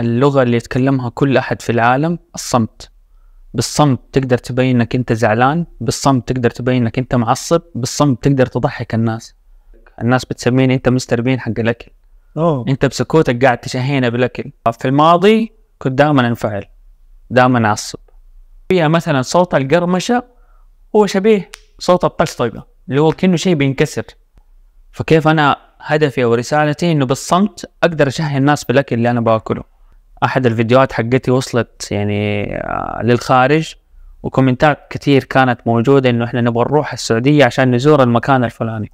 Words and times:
اللغة 0.00 0.42
اللي 0.42 0.56
يتكلمها 0.56 1.08
كل 1.08 1.36
أحد 1.36 1.62
في 1.62 1.72
العالم 1.72 2.18
الصمت. 2.34 2.90
بالصمت 3.54 4.00
تقدر 4.12 4.38
تبين 4.38 4.76
إنك 4.76 4.94
أنت 4.94 5.12
زعلان 5.12 5.66
بالصمت 5.80 6.32
تقدر 6.32 6.50
تبين 6.50 6.82
إنك 6.82 6.98
أنت 6.98 7.14
معصب 7.14 7.62
بالصمت 7.74 8.24
تقدر 8.24 8.46
تضحك 8.46 8.94
الناس. 8.94 9.34
الناس 10.02 10.24
بتسميني 10.24 10.74
أنت 10.74 10.88
مستر 10.88 11.20
بين 11.20 11.40
حق 11.40 11.52
الأكل. 11.58 11.90
أوه. 12.36 12.64
أنت 12.68 12.86
بسكوتك 12.86 13.44
قاعد 13.44 13.58
تشهينا 13.58 14.08
بالأكل. 14.08 14.50
في 14.80 14.88
الماضي 14.88 15.52
كنت 15.78 15.92
دائما 15.92 16.26
انفعل 16.26 16.64
دائما 17.30 17.68
أعصب. 17.68 17.98
فيها 18.68 18.88
مثلا 18.88 19.22
صوت 19.22 19.54
القرمشة 19.54 20.24
هو 20.96 21.06
شبيه 21.06 21.50
صوت 21.78 22.04
الطقطقه 22.04 22.66
اللي 22.88 23.00
هو 23.00 23.12
كأنه 23.12 23.36
شيء 23.36 23.54
بينكسر. 23.54 24.04
فكيف 24.92 25.28
أنا 25.28 25.56
هدفي 25.80 26.24
أو 26.24 26.34
رسالتي 26.34 26.92
إنه 26.92 27.06
بالصمت 27.06 27.70
أقدر 27.82 28.08
أشهي 28.08 28.38
الناس 28.38 28.64
بالأكل 28.64 28.96
اللي 28.96 29.10
أنا 29.10 29.20
باكله؟ 29.20 29.77
أحد 30.24 30.46
الفيديوهات 30.46 30.92
حقتي 30.92 31.30
وصلت 31.30 31.92
يعني 31.92 32.44
آه، 32.56 33.00
للخارج 33.02 33.74
وكومنتات 34.22 34.78
كثير 34.90 35.24
كانت 35.24 35.60
موجودة 35.66 36.10
إنه 36.10 36.24
إحنا 36.24 36.40
نبغى 36.40 36.64
نروح 36.64 36.92
السعودية 36.92 37.44
عشان 37.44 37.74
نزور 37.74 38.02
المكان 38.02 38.44
الفلاني. 38.44 38.90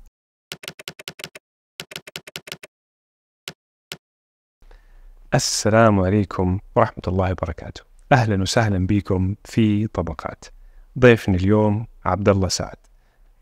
السلام 5.34 6.00
عليكم 6.00 6.60
ورحمة 6.76 7.02
الله 7.08 7.30
وبركاته. 7.30 7.82
أهلا 8.12 8.42
وسهلا 8.42 8.86
بكم 8.86 9.34
في 9.44 9.86
طبقات. 9.86 10.44
ضيفنا 10.98 11.36
اليوم 11.36 11.86
عبد 12.04 12.28
الله 12.28 12.48
سعد 12.48 12.76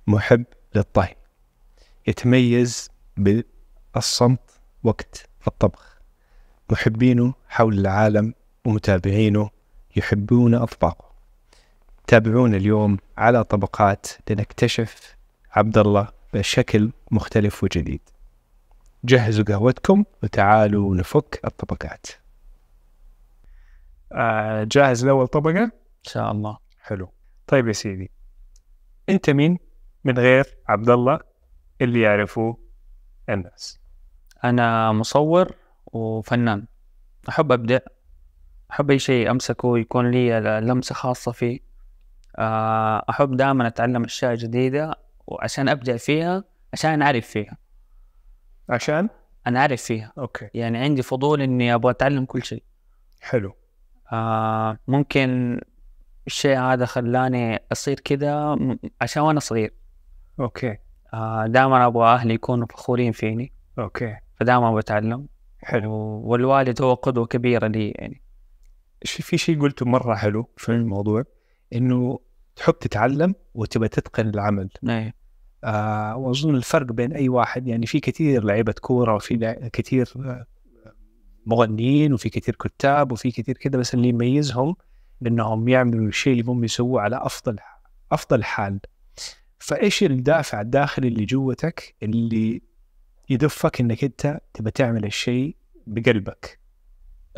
محب 0.07 0.45
للطهي 0.75 1.15
يتميز 2.07 2.91
بالصمت 3.17 4.61
وقت 4.83 5.29
الطبخ. 5.47 5.92
محبينه 6.73 7.35
حول 7.49 7.79
العالم 7.79 8.35
ومتابعينه 8.65 9.51
يحبون 9.97 10.55
أطباقه. 10.55 11.13
تابعونا 12.07 12.57
اليوم 12.57 12.99
على 13.17 13.45
طبقات 13.45 14.07
لنكتشف 14.31 15.17
عبد 15.53 15.79
الله 15.79 16.09
بشكل 16.35 16.93
مختلف 17.11 17.65
وجديد. 17.65 18.01
جهزوا 19.05 19.45
قهوتكم 19.45 20.05
وتعالوا 20.23 20.97
نفك 20.97 21.41
الطبقات. 21.45 22.07
آه 24.13 24.65
جاهز 24.65 25.07
لأول 25.07 25.27
طبقة؟ 25.27 25.65
إن 25.65 25.71
شاء 26.03 26.33
الله. 26.33 26.59
حلو. 26.81 27.09
طيب 27.47 27.69
يا 27.69 27.73
سيدي 27.73 28.11
أنت 29.09 29.31
مين 29.31 29.59
من 30.05 30.19
غير 30.19 30.45
عبد 30.69 30.91
الله 30.91 31.21
اللي 31.81 32.01
يعرفوه 32.01 32.59
الناس؟ 33.29 33.81
أنا 34.45 34.93
مصور 34.93 35.62
وفنان. 35.93 36.67
أحب 37.29 37.53
ابدع 37.53 37.79
أحب 38.71 38.91
أي 38.91 38.99
شيء 38.99 39.31
أمسكه 39.31 39.79
يكون 39.79 40.11
لي 40.11 40.41
لمسة 40.61 40.95
خاصة 40.95 41.33
فيه. 41.33 41.61
آه، 42.39 43.05
أحب 43.11 43.37
دائما 43.37 43.67
أتعلم 43.67 44.05
أشياء 44.05 44.35
جديدة 44.35 44.95
وعشان 45.27 45.69
ابدع 45.69 45.97
فيها 45.97 46.45
عشان 46.73 47.03
أعرف 47.03 47.27
فيها. 47.27 47.57
عشان؟ 48.69 49.09
أنا 49.47 49.61
أعرف 49.61 49.83
فيها. 49.83 50.13
أوكي. 50.19 50.49
يعني 50.55 50.79
عندي 50.79 51.03
فضول 51.03 51.43
إني 51.43 51.75
أبغى 51.75 51.91
أتعلم 51.91 52.25
كل 52.25 52.43
شيء. 52.43 52.63
حلو. 53.21 53.57
آه 54.13 54.79
ممكن 54.89 55.61
الشيء 56.27 56.59
هذا 56.59 56.87
خلاني 56.87 57.63
أصير 57.73 58.01
كذا 58.01 58.59
عشان 59.01 59.23
وأنا 59.23 59.41
صغير. 59.41 59.75
okay. 60.41 60.79
آه 61.15 61.47
دائما 61.47 61.87
أبغى 61.87 62.07
أهلي 62.07 62.35
يكونوا 62.35 62.67
فخورين 62.67 63.13
فيني. 63.13 63.53
okay. 63.79 64.17
فدائما 64.41 64.75
بتعلم 64.75 65.27
حلو. 65.63 65.93
والوالد 66.25 66.83
هو 66.83 66.95
قدوة 66.95 67.27
كبيرة 67.27 67.67
لي 67.67 67.91
يعني. 67.91 68.23
في 69.07 69.39
شيء 69.39 69.61
قلته 69.61 69.87
مرة 69.87 70.15
حلو 70.15 70.49
في 70.57 70.69
الموضوع 70.69 71.25
إنه 71.73 72.19
تحب 72.57 72.79
تتعلم 72.79 73.35
وتبى 73.55 73.89
تتقن 73.89 74.29
العمل. 74.29 74.71
إيه 74.89 75.15
آه 75.65 76.17
وأظن 76.17 76.55
الفرق 76.55 76.93
بين 76.93 77.13
أي 77.13 77.29
واحد 77.29 77.67
يعني 77.67 77.87
في 77.87 78.01
كثير 78.01 78.45
لعيبة 78.45 78.73
كورة 78.73 79.15
وفي 79.15 79.57
كثير 79.73 80.13
آه، 80.17 80.47
مغنيين 81.47 82.13
وفي 82.13 82.29
كثير 82.31 82.57
كتاب 82.57 83.13
وفي 83.13 83.31
كثير 83.31 83.57
كذا 83.57 83.79
بس 83.79 83.95
اللي 83.95 84.09
يميزهم 84.09 84.77
إنهم 85.27 85.69
يعملوا 85.69 86.09
الشيء 86.09 86.33
اللي 86.33 86.53
هم 86.53 86.65
يسووه 86.65 87.01
على 87.01 87.17
أفضل 87.17 87.57
أفضل 88.13 88.45
حال. 88.45 88.81
فإيش 89.59 90.03
الدافع 90.03 90.61
الداخلي 90.61 91.09
اللي 91.09 91.25
جوتك 91.25 91.95
اللي 92.03 92.63
يدفك 93.33 93.81
إنك 93.81 94.05
أنت 94.05 94.41
تبى 94.55 94.71
تعمل 94.71 95.05
الشيء 95.05 95.57
بقلبك. 95.87 96.59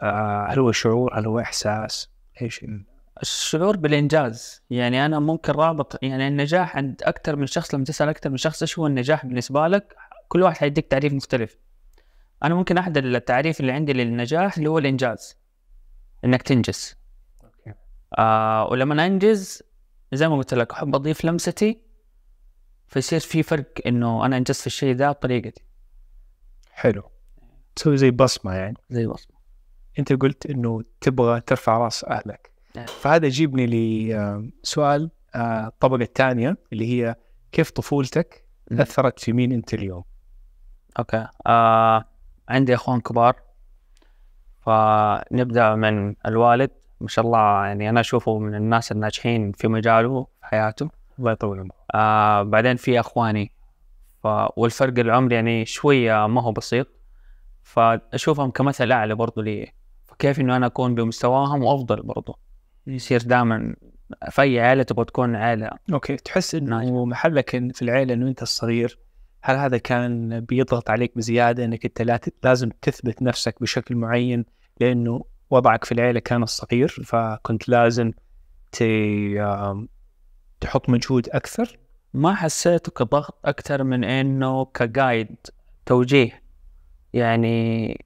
آه 0.02 0.46
هل 0.50 0.58
هو 0.58 0.72
شعور؟ 0.72 1.18
هل 1.18 1.26
هو 1.26 1.40
إحساس؟ 1.40 2.10
إيش 2.42 2.62
ال- 2.64 2.84
الشعور 3.22 3.76
بالإنجاز. 3.76 4.62
يعني 4.70 5.06
أنا 5.06 5.18
ممكن 5.18 5.52
رابط 5.52 6.02
يعني 6.02 6.28
النجاح 6.28 6.76
عند 6.76 7.02
أكثر 7.02 7.36
من 7.36 7.46
شخص 7.46 7.74
لما 7.74 7.84
تسأل 7.84 8.08
أكثر 8.08 8.30
من 8.30 8.36
شخص 8.36 8.62
إيش 8.62 8.78
هو 8.78 8.86
النجاح 8.86 9.26
بالنسبة 9.26 9.68
لك 9.68 9.96
كل 10.28 10.42
واحد 10.42 10.56
حيديك 10.56 10.86
تعريف 10.86 11.12
مختلف. 11.12 11.56
أنا 12.42 12.54
ممكن 12.54 12.78
أحد 12.78 12.96
التعريف 12.96 13.60
اللي 13.60 13.72
عندي 13.72 13.92
للنجاح 13.92 14.56
اللي 14.56 14.68
هو 14.70 14.78
الإنجاز 14.78 15.36
إنك 16.24 16.42
تنجز. 16.42 16.96
آه 18.18 18.66
ولما 18.70 19.06
أنجز 19.06 19.62
زي 20.12 20.28
ما 20.28 20.36
قلت 20.36 20.54
لك 20.54 20.72
أحب 20.72 20.94
أضيف 20.94 21.24
لمستي 21.24 21.80
فيصير 22.86 23.20
في 23.20 23.42
فرق 23.42 23.72
إنه 23.86 24.26
أنا 24.26 24.36
أنجزت 24.36 24.60
في 24.60 24.66
الشيء 24.66 24.94
ده 24.94 25.10
بطريقتي. 25.12 25.62
حلو. 26.74 27.10
تسوي 27.76 27.96
زي 27.96 28.10
بصمة 28.10 28.54
يعني. 28.54 28.76
زي 28.90 29.06
بصمة. 29.06 29.36
أنت 29.98 30.12
قلت 30.12 30.46
إنه 30.46 30.82
تبغى 31.00 31.40
ترفع 31.40 31.78
رأس 31.78 32.04
أهلك. 32.04 32.50
نعم. 32.76 32.86
فهذا 32.86 33.26
يجيبني 33.26 33.66
لسؤال 33.66 35.10
الطبقة 35.36 36.02
الثانية 36.02 36.56
اللي 36.72 36.86
هي 36.92 37.14
كيف 37.52 37.70
طفولتك. 37.70 38.44
أثرت 38.72 39.20
في 39.20 39.32
مين 39.32 39.52
أنت 39.52 39.74
اليوم؟ 39.74 40.04
أوكي. 40.98 41.26
آه 41.46 42.04
عندي 42.48 42.74
أخوان 42.74 43.00
كبار. 43.00 43.36
فنبدأ 44.60 45.74
من 45.74 46.14
الوالد. 46.26 46.70
ما 47.00 47.08
شاء 47.08 47.24
الله 47.24 47.66
يعني 47.66 47.90
أنا 47.90 48.00
أشوفه 48.00 48.38
من 48.38 48.54
الناس 48.54 48.92
الناجحين 48.92 49.52
في 49.52 49.68
مجاله 49.68 50.26
في 50.40 50.46
حياته. 50.46 50.90
الله 51.18 51.32
يطول 51.32 51.60
عمرك. 51.60 51.74
آه 51.94 52.42
بعدين 52.42 52.76
في 52.76 53.00
أخواني. 53.00 53.53
ف 54.24 54.28
والفرق 54.56 54.98
العمري 54.98 55.34
يعني 55.34 55.66
شوية 55.66 56.26
ما 56.26 56.42
هو 56.42 56.52
بسيط. 56.52 56.86
فأشوفهم 57.62 58.50
كمثل 58.50 58.92
أعلى 58.92 59.14
برضو 59.14 59.40
لي. 59.40 59.72
فكيف 60.04 60.40
إنه 60.40 60.56
أنا 60.56 60.66
أكون 60.66 60.94
بمستواهم 60.94 61.62
وأفضل 61.62 62.02
برضو. 62.02 62.38
يصير 62.86 63.22
دائما 63.22 63.76
في 64.30 64.42
أي 64.42 64.60
عائله 64.60 64.82
تبغى 64.82 65.04
تكون 65.04 65.36
عائله 65.36 65.70
أوكي. 65.92 66.16
تحس 66.16 66.54
إنه 66.54 66.78
ناجح. 66.78 66.92
محلك 66.92 67.50
في 67.50 67.82
العيلة 67.82 68.14
إنه 68.14 68.28
أنت 68.28 68.42
الصغير 68.42 68.98
هل 69.42 69.56
هذا 69.56 69.78
كان 69.78 70.40
بيضغط 70.40 70.90
عليك 70.90 71.16
بزيادة 71.16 71.64
إنك 71.64 71.84
أنت 71.84 72.02
لا 72.02 72.16
ت- 72.16 72.34
لازم 72.44 72.68
تثبت 72.82 73.22
نفسك 73.22 73.60
بشكل 73.60 73.96
معين 73.96 74.44
لأنه 74.80 75.24
وضعك 75.50 75.84
في 75.84 75.92
العيلة 75.92 76.20
كان 76.20 76.42
الصغير 76.42 76.88
فكنت 76.88 77.68
لازم 77.68 78.12
تحط 80.60 80.88
مجهود 80.88 81.28
أكثر؟ 81.28 81.78
ما 82.14 82.34
حسيته 82.34 82.92
كضغط 82.92 83.38
أكثر 83.44 83.84
من 83.84 84.04
إنه 84.04 84.64
كجايد 84.64 85.36
توجيه. 85.86 86.42
يعني 87.12 88.04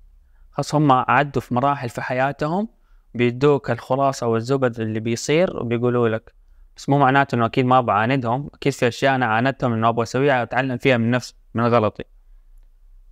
خلاص 0.50 0.74
هم 0.74 0.92
عدوا 0.92 1.42
في 1.42 1.54
مراحل 1.54 1.88
في 1.88 2.00
حياتهم 2.00 2.68
بيدوك 3.14 3.70
الخلاصة 3.70 4.26
والزبد 4.26 4.80
اللي 4.80 5.00
بيصير 5.00 5.56
وبيقولوا 5.56 6.08
لك. 6.08 6.34
بس 6.76 6.88
مو 6.88 6.98
معناته 6.98 7.34
إنه 7.36 7.46
أكيد 7.46 7.64
ما 7.64 7.80
بعاندهم 7.80 8.50
أكيد 8.54 8.72
في 8.72 8.88
أشياء 8.88 9.14
أنا 9.14 9.26
عاندتهم 9.26 9.72
إنه 9.72 9.88
أبغى 9.88 10.02
أسويها 10.02 10.40
وأتعلم 10.40 10.76
فيها 10.76 10.96
من 10.96 11.10
نفسي 11.10 11.34
من 11.54 11.66
غلطي. 11.66 12.04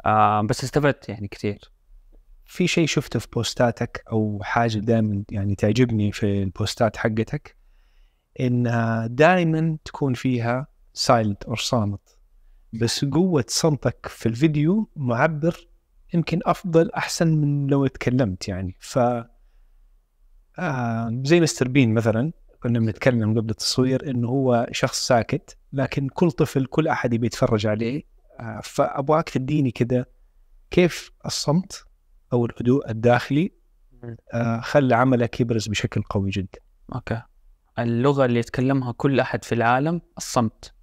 آه 0.07 0.43
بس 0.43 0.65
استفدت 0.65 1.09
يعني 1.09 1.29
كثير. 1.29 1.71
في 2.45 2.67
شيء 2.67 2.87
شفته 2.87 3.19
في 3.19 3.29
بوستاتك 3.33 4.05
أو 4.13 4.41
حاجة 4.43 4.79
دائما 4.79 5.23
يعني 5.31 5.55
تعجبني 5.55 6.13
في 6.13 6.43
البوستات 6.43 6.97
حقتك؟ 6.97 7.57
إنها 8.41 9.07
دائما 9.07 9.77
تكون 9.85 10.15
فيها 10.15 10.76
سايلنت 10.97 11.45
أو 11.45 11.55
صامت 11.55 12.19
بس 12.73 13.05
قوة 13.05 13.45
صمتك 13.49 14.07
في 14.07 14.27
الفيديو 14.27 14.91
معبر 14.97 15.69
يمكن 16.15 16.41
أفضل 16.45 16.91
أحسن 16.91 17.29
من 17.29 17.67
لو 17.67 17.87
تكلمت 17.87 18.49
يعني. 18.49 18.77
ف 18.81 18.99
آه 20.59 21.21
زي 21.25 21.41
مستر 21.41 21.69
بين 21.69 21.95
مثلا 21.95 22.33
كنا 22.63 22.79
بنتكلم 22.79 23.39
قبل 23.39 23.51
التصوير 23.51 24.11
إنه 24.11 24.29
هو 24.29 24.67
شخص 24.73 25.07
ساكت 25.07 25.57
لكن 25.73 26.09
كل 26.09 26.31
طفل 26.31 26.67
كل 26.67 26.89
أحد 26.89 27.15
يبي 27.15 27.27
يتفرج 27.27 27.67
عليه. 27.67 28.03
آه 28.41 28.61
فأبغاك 28.65 29.29
تديني 29.29 29.71
كده 29.71 30.09
كيف 30.71 31.11
الصمت 31.27 31.85
أو 32.33 32.47
الهدوء 32.47 32.91
الداخلي 32.91 33.53
آه 34.35 34.61
خلى 34.61 34.95
عملك 34.95 35.41
يبرز 35.41 35.69
بشكل 35.69 36.03
قوي 36.03 36.31
جدا. 36.31 36.59
أوكي. 36.95 37.23
اللغة 37.79 38.25
اللي 38.25 38.39
يتكلمها 38.39 38.93
كل 38.93 39.21
أحد 39.21 39.45
في 39.45 39.55
العالم 39.55 40.01
الصمت. 40.19 40.76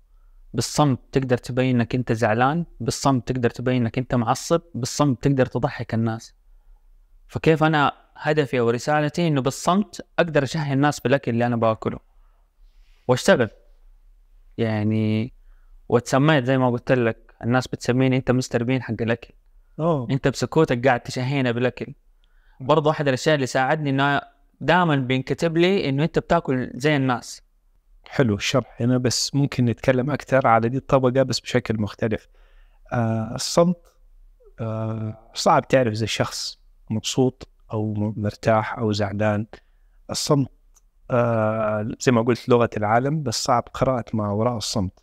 بالصمت 0.53 0.99
تقدر 1.11 1.37
تبين 1.37 1.75
إنك 1.75 1.95
أنت 1.95 2.11
زعلان 2.11 2.65
بالصمت 2.79 3.31
تقدر 3.31 3.49
تبين 3.49 3.81
إنك 3.81 3.97
أنت 3.97 4.15
معصب 4.15 4.61
بالصمت 4.75 5.23
تقدر 5.23 5.45
تضحك 5.45 5.93
الناس. 5.93 6.33
فكيف 7.27 7.63
أنا 7.63 7.91
هدفي 8.15 8.59
أو 8.59 8.69
رسالتي 8.69 9.27
إنه 9.27 9.41
بالصمت 9.41 10.05
أقدر 10.19 10.43
أشهي 10.43 10.73
الناس 10.73 10.99
بالأكل 10.99 11.31
اللي 11.31 11.45
أنا 11.45 11.55
باكله؟ 11.55 11.99
وأشتغل. 13.07 13.49
يعني 14.57 15.33
وتسميت 15.89 16.45
زي 16.45 16.57
ما 16.57 16.69
قلت 16.69 16.91
لك 16.91 17.33
الناس 17.43 17.67
بتسميني 17.67 18.17
أنت 18.17 18.31
مستر 18.31 18.63
بين 18.63 18.81
حق 18.81 18.95
الأكل. 19.01 19.33
أوه. 19.79 20.07
أنت 20.11 20.27
بسكوتك 20.27 20.87
قاعد 20.87 20.99
تشهينا 20.99 21.51
بالأكل. 21.51 21.93
برضو 22.59 22.89
أحد 22.89 23.07
الأشياء 23.07 23.35
اللي 23.35 23.45
ساعدني 23.45 23.89
إنه 23.89 24.21
دائما 24.61 24.95
بينكتب 24.95 25.57
لي 25.57 25.89
إنه 25.89 26.03
أنت 26.03 26.19
بتاكل 26.19 26.71
زي 26.75 26.95
الناس. 26.95 27.41
حلو 28.09 28.35
الشرح 28.35 28.81
هنا 28.81 28.97
بس 28.97 29.35
ممكن 29.35 29.65
نتكلم 29.65 30.11
أكثر 30.11 30.47
على 30.47 30.69
دي 30.69 30.77
الطبقة 30.77 31.23
بس 31.23 31.39
بشكل 31.39 31.81
مختلف. 31.81 32.27
آه 32.93 33.35
الصمت 33.35 33.77
آه 34.59 35.29
صعب 35.33 35.67
تعرف 35.67 35.93
إذا 35.93 36.03
الشخص 36.03 36.59
مبسوط 36.89 37.47
أو 37.73 37.93
م- 37.93 38.13
مرتاح 38.17 38.77
أو 38.79 38.91
زعلان. 38.91 39.45
الصمت 40.09 40.51
آه 41.11 41.89
زي 41.99 42.11
ما 42.11 42.21
قلت 42.21 42.49
لغة 42.49 42.69
العالم 42.77 43.23
بس 43.23 43.43
صعب 43.43 43.63
قراءة 43.73 44.05
ما 44.13 44.31
وراء 44.31 44.57
الصمت. 44.57 44.99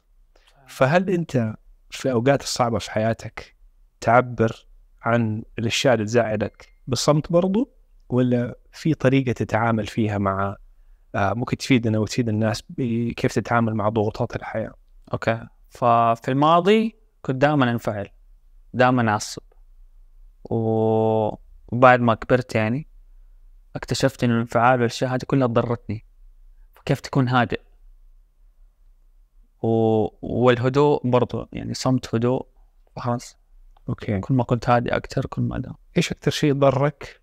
فهل 0.67 1.11
أنت 1.11 1.55
في 1.91 2.07
الاوقات 2.07 2.43
الصعبة 2.43 2.79
في 2.79 2.91
حياتك 2.91 3.57
تعبر 4.01 4.67
عن 5.03 5.43
الأشياء 5.59 5.95
اللي 5.95 6.05
تزعلك 6.05 6.69
بالصمت 6.87 7.33
برضو 7.33 7.71
ولا 8.09 8.55
في 8.73 8.95
طريقة 8.95 9.33
تتعامل 9.33 9.87
فيها 9.87 10.19
مع 10.19 10.57
ممكن 11.15 11.57
تفيدنا 11.57 11.99
وتفيد 11.99 12.29
الناس 12.29 12.63
بكيف 12.69 13.35
تتعامل 13.35 13.75
مع 13.75 13.89
ضغوطات 13.89 14.37
الحياة. 14.37 14.75
أوكي. 15.13 15.47
ففي 15.69 16.29
الماضي 16.29 16.97
كنت 17.23 17.37
دائما 17.37 17.71
انفعل 17.71 18.09
دائما 18.75 19.11
أعصب. 19.11 19.43
وبعد 20.45 22.01
ما 22.01 22.15
كبرت 22.15 22.55
يعني 22.55 22.87
اكتشفت 23.77 24.25
انه 24.25 24.35
الانفعال 24.35 24.81
والأشياء 24.81 25.11
هذه 25.11 25.21
كلها 25.27 25.47
ضرتني. 25.47 26.05
فكيف 26.73 27.01
تكون 27.01 27.29
هادئ. 27.29 27.61
و... 29.63 29.69
والهدوء 30.23 31.09
برضو 31.09 31.49
يعني 31.53 31.75
صمت 31.75 32.15
هدوء 32.15 32.47
خلاص. 32.97 33.37
okay. 33.89 34.21
كل 34.21 34.35
ما 34.35 34.45
كنت 34.45 34.71
هادئ 34.71 34.97
أكثر 34.97 35.27
كل 35.27 35.43
ما 35.43 35.59
ده 35.59 35.75
إيش 35.97 36.13
أكثر 36.13 36.31
شيء 36.31 36.55
ضرك؟ 36.55 37.21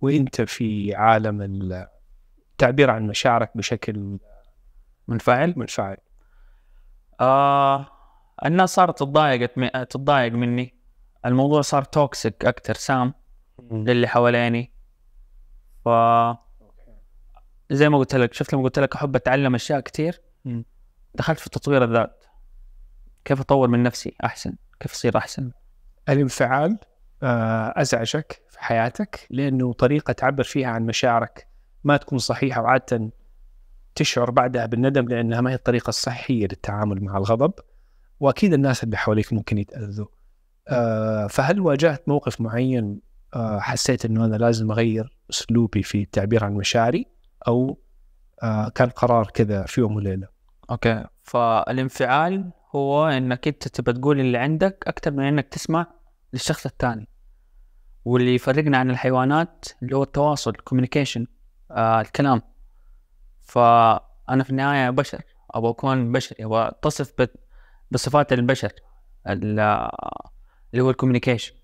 وإنت 0.00 0.40
في 0.40 0.94
عالم 0.94 1.42
التعبير 2.58 2.90
عن 2.90 3.06
مشاعرك 3.06 3.50
بشكل 3.54 4.18
منفعل؟ 5.08 5.54
منفعل. 5.56 5.96
آه 7.20 7.86
الناس 8.44 8.70
صارت 8.70 8.98
تتضايق 8.98 9.46
تتضايق 9.84 10.32
مني. 10.32 10.74
الموضوع 11.26 11.60
صار 11.60 11.84
toxic 11.84 12.44
أكثر 12.44 12.74
سام 12.74 13.14
للي 13.72 14.08
حواليني. 14.08 14.72
ف 15.84 15.88
زي 17.70 17.88
ما 17.88 17.98
قلت 17.98 18.14
لك 18.14 18.34
شفت 18.34 18.52
لما 18.54 18.62
قلت 18.62 18.78
لك 18.78 18.94
أحب 18.94 19.16
أتعلم 19.16 19.54
أشياء 19.54 19.80
كثير. 19.80 20.22
دخلت 21.14 21.38
في 21.38 21.50
تطوير 21.50 21.84
الذات. 21.84 22.24
كيف 23.24 23.40
أطور 23.40 23.68
من 23.68 23.82
نفسي 23.82 24.16
أحسن؟ 24.24 24.56
كيف 24.80 24.92
أصير 24.92 25.16
أحسن؟ 25.16 25.50
الانفعال 26.08 26.78
آه، 27.22 27.74
أزعجك 27.76 28.42
في 28.48 28.60
حياتك 28.60 29.26
لأنه 29.30 29.72
طريقة 29.72 30.12
تعبر 30.12 30.42
فيها 30.42 30.68
عن 30.68 30.86
مشاعرك 30.86 31.48
ما 31.84 31.96
تكون 31.96 32.18
صحيحة 32.18 32.62
وعادة 32.62 33.10
تشعر 33.94 34.30
بعدها 34.30 34.66
بالندم 34.66 35.08
لأنها 35.08 35.40
ما 35.40 35.50
هي 35.50 35.54
الطريقة 35.54 35.88
الصحية 35.88 36.42
للتعامل 36.42 37.04
مع 37.04 37.16
الغضب 37.16 37.52
وأكيد 38.20 38.52
الناس 38.52 38.84
اللي 38.84 38.96
حواليك 38.96 39.32
ممكن 39.32 39.58
يتأذوا. 39.58 40.06
آه، 40.68 41.26
فهل 41.26 41.60
واجهت 41.60 42.08
موقف 42.08 42.40
معين 42.40 43.00
آه، 43.34 43.58
حسيت 43.58 44.04
إنه 44.04 44.24
أنا 44.24 44.36
لازم 44.36 44.70
أغير 44.70 45.16
أسلوبي 45.30 45.82
في 45.82 46.02
التعبير 46.02 46.44
عن 46.44 46.54
مشاعري؟ 46.54 47.06
أو 47.48 47.78
آه، 48.42 48.68
كان 48.68 48.88
قرار 48.88 49.30
كذا 49.34 49.62
في 49.62 49.80
يوم 49.80 49.96
وليلة؟ 49.96 50.28
okay. 50.70 51.04
فالانفعال 51.24 52.50
هو 52.74 53.06
إنك 53.06 53.48
أنت 53.48 53.68
تبى 53.68 53.92
تقول 53.92 54.20
اللي 54.20 54.38
عندك 54.38 54.84
أكثر 54.86 55.10
من 55.10 55.24
إنك 55.24 55.48
تسمع 55.48 55.86
للشخص 56.32 56.66
الثاني 56.66 57.08
واللي 58.04 58.34
يفرقنا 58.34 58.78
عن 58.78 58.90
الحيوانات 58.90 59.66
اللي 59.82 59.96
هو 59.96 60.02
التواصل 60.02 60.52
communication 60.52 61.26
آه 61.70 62.00
الكلام. 62.00 62.42
فانا 63.40 64.42
في 64.44 64.50
النهاية 64.50 64.90
بشر 64.90 65.22
أبغى 65.50 65.70
أكون 65.70 66.12
بشري 66.12 66.44
أبغى 66.44 66.68
أتصف 66.68 67.12
ب- 67.22 67.28
بصفات 67.90 68.32
البشر 68.32 68.72
ال- 69.26 69.60
اللي 70.72 70.82
هو 70.82 70.90
ال 70.90 70.94
communication. 70.94 71.54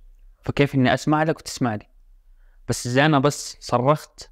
فكيف 0.42 0.74
إني 0.74 0.94
أسمع 0.94 1.22
لك 1.22 1.38
وتسمع 1.38 1.74
لي. 1.74 1.86
بس 2.68 2.86
إذا 2.86 3.06
أنا 3.06 3.18
بس 3.18 3.56
صرخت 3.60 4.30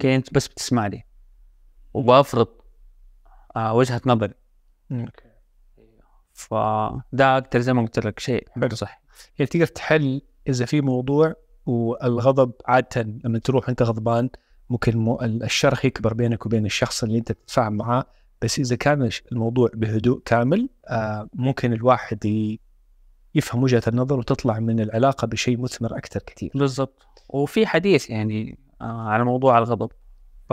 كي 0.00 0.16
أنت 0.16 0.34
بس 0.34 0.48
بتسمع 0.48 0.86
لي؟ 0.86 1.04
وبفرض 1.94 2.48
آه 3.56 3.74
وجهة 3.74 4.00
نظري. 4.06 4.34
فده 6.32 7.36
أكثر 7.38 7.60
زي 7.60 7.72
ما 7.72 7.82
قلت 7.82 7.98
لك 7.98 8.18
شيء. 8.18 8.48
حلو. 8.54 8.68
صح. 8.74 9.02
يعني 9.38 9.46
تقدر 9.50 9.66
تحل 9.66 10.22
إذا 10.48 10.64
في 10.66 10.80
موضوع 10.80 11.34
والغضب 11.66 12.52
عادة 12.66 13.02
لما 13.02 13.38
تروح 13.38 13.68
أنت 13.68 13.82
غضبان 13.82 14.30
ممكن 14.72 14.96
مو- 14.98 15.20
الشرخ 15.22 15.84
يكبر 15.84 16.14
بينك 16.14 16.46
وبين 16.46 16.66
الشخص 16.66 17.02
اللي 17.02 17.18
انت 17.18 17.32
تتفاهم 17.32 17.72
معاه 17.72 18.04
بس 18.42 18.58
إذا 18.58 18.76
كان 18.76 19.10
الموضوع 19.32 19.70
بهدوء 19.74 20.22
كامل 20.24 20.68
آه 20.88 21.28
ممكن 21.34 21.72
الواحد 21.72 22.26
يفهم 23.34 23.62
وجهة 23.62 23.82
النظر 23.88 24.18
وتطلع 24.18 24.58
من 24.58 24.80
العلاقة 24.80 25.26
بشيء 25.26 25.58
مثمر 25.60 25.96
أكثر 25.96 26.20
كثير. 26.20 26.50
بالضبط. 26.54 27.02
وفي 27.28 27.66
حديث 27.66 28.10
يعني 28.10 28.58
آه 28.80 29.08
على 29.08 29.24
موضوع 29.24 29.58
الغضب. 29.58 29.90
ف 30.48 30.52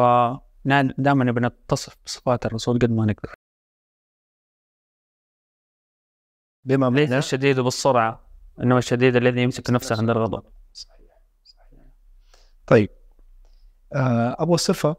دائما 0.97 1.23
نبي 1.25 1.41
نتصف 1.41 1.95
بصفات 2.05 2.45
الرسول 2.45 2.79
قد 2.79 2.91
ما 2.91 3.05
نقدر. 3.05 3.33
بما 6.65 6.85
ليس 6.99 7.11
الشديد 7.11 7.59
بالسرعة 7.59 8.29
انما 8.59 8.77
الشديد 8.77 9.15
الذي 9.15 9.41
يمسك 9.41 9.69
نفسه 9.69 9.97
عند 9.97 10.09
الغضب. 10.09 10.43
صحيح 10.73 11.21
صحيح 11.43 11.79
طيب. 12.67 12.89
أبغى 13.93 14.57
صفة 14.57 14.95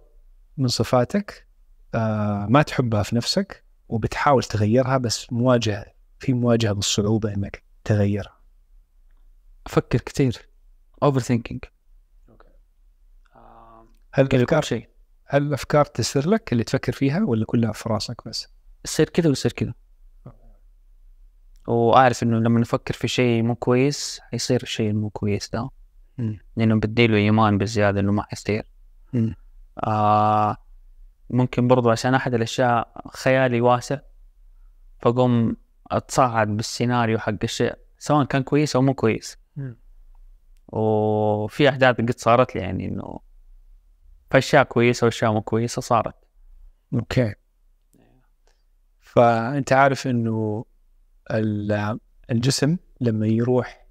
من 0.56 0.68
صفاتك 0.68 1.46
آه 1.94 2.46
ما 2.50 2.62
تحبها 2.62 3.02
في 3.02 3.16
نفسك 3.16 3.64
وبتحاول 3.88 4.42
تغيرها 4.42 4.98
بس 4.98 5.32
مواجهه 5.32 5.86
في 6.18 6.32
مواجهة 6.32 6.72
بالصعوبة 6.72 7.34
إنك 7.34 7.62
تغيرها. 7.84 8.40
أفكر 9.66 9.98
كثير 10.00 10.48
overthinking 11.02 11.64
هل 14.12 14.26
كل 14.26 14.36
الافكار 14.36 14.62
شيء 14.62 14.88
هل 15.26 15.42
الافكار 15.42 15.84
تسر 15.84 16.28
لك 16.28 16.52
اللي 16.52 16.64
تفكر 16.64 16.92
فيها 16.92 17.24
ولا 17.24 17.44
كلها 17.44 17.72
في 17.72 17.88
راسك 17.88 18.28
بس؟ 18.28 18.48
يصير 18.84 19.08
كذا 19.08 19.28
ويصير 19.28 19.52
كذا 19.52 19.74
وأعرف 21.68 22.22
إنه 22.22 22.38
لما 22.38 22.60
نفكر 22.60 22.94
في 22.94 23.08
شيء 23.08 23.42
مو 23.42 23.54
كويس 23.54 24.20
حيصير 24.30 24.62
الشيء 24.62 24.90
المو 24.90 25.10
كويس 25.10 25.50
ده. 25.50 25.70
لأنه 26.56 26.74
بديله 26.74 27.16
إيمان 27.16 27.58
بزيادة 27.58 28.00
إنه 28.00 28.12
ما 28.12 28.22
حيصير. 28.22 28.69
آه 29.86 30.56
ممكن 31.30 31.68
برضو 31.68 31.90
عشان 31.90 32.14
أحد 32.14 32.34
الأشياء 32.34 33.02
خيالي 33.08 33.60
واسع 33.60 33.98
فقوم 34.98 35.56
أتصاعد 35.90 36.48
بالسيناريو 36.56 37.18
حق 37.18 37.34
الشيء 37.42 37.74
سواء 37.98 38.24
كان 38.24 38.42
كويس 38.42 38.76
أو 38.76 38.82
مو 38.82 38.94
كويس. 38.94 39.38
وفي 40.68 41.68
أحداث 41.68 41.96
قد 41.96 42.18
صارت 42.18 42.54
لي 42.54 42.60
يعني 42.60 42.88
إنه 42.88 43.18
في 44.30 44.38
اشياء 44.38 44.64
كويسة 44.64 45.04
وأشياء 45.04 45.32
مو 45.32 45.42
كويسة 45.42 45.82
صارت. 45.82 46.14
أوكي. 46.94 47.34
فأنت 49.00 49.72
عارف 49.72 50.06
إنه 50.06 50.64
ال- 51.30 51.98
الجسم 52.30 52.76
لما 53.00 53.26
يروح 53.26 53.86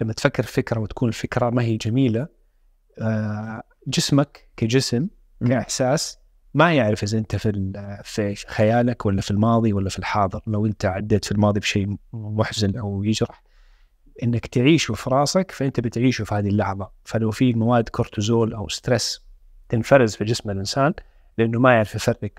لما 0.00 0.12
تفكر 0.12 0.42
فكرة 0.42 0.80
وتكون 0.80 1.08
الفكرة 1.08 1.50
ما 1.50 1.62
هي 1.62 1.76
جميلة 1.76 2.28
آه، 2.98 3.62
جسمك 3.86 4.48
كجسم. 4.56 5.08
كإحساس 5.46 6.18
ما 6.54 6.74
يعرف 6.74 7.02
إذا 7.02 7.18
أنت 7.18 7.36
في 7.36 7.72
في 8.04 8.34
خيالك 8.34 9.06
ولا 9.06 9.20
في 9.20 9.30
الماضي 9.30 9.72
ولا 9.72 9.88
في 9.88 9.98
الحاضر. 9.98 10.40
لو 10.46 10.66
أنت 10.66 10.84
عديت 10.84 11.24
في 11.24 11.32
الماضي 11.32 11.60
بشيء 11.60 11.96
محزن 12.12 12.78
أو 12.78 13.04
يجرح 13.04 13.42
إنك 14.22 14.46
تعيشه 14.46 14.94
في 14.94 15.10
راسك 15.10 15.50
فأنت 15.50 15.80
بتعيشه 15.80 16.24
في 16.24 16.34
هذه 16.34 16.48
اللحظة. 16.48 16.90
فلو 17.04 17.30
في 17.30 17.52
مواد 17.52 17.88
كورتيزول 17.88 18.54
أو 18.54 18.68
stress 18.68 19.20
تنفرز 19.68 20.14
في 20.14 20.24
جسم 20.24 20.50
الإنسان 20.50 20.94
لأنه 21.38 21.60
ما 21.60 21.72
يعرف 21.74 21.94
يفرق. 21.94 22.32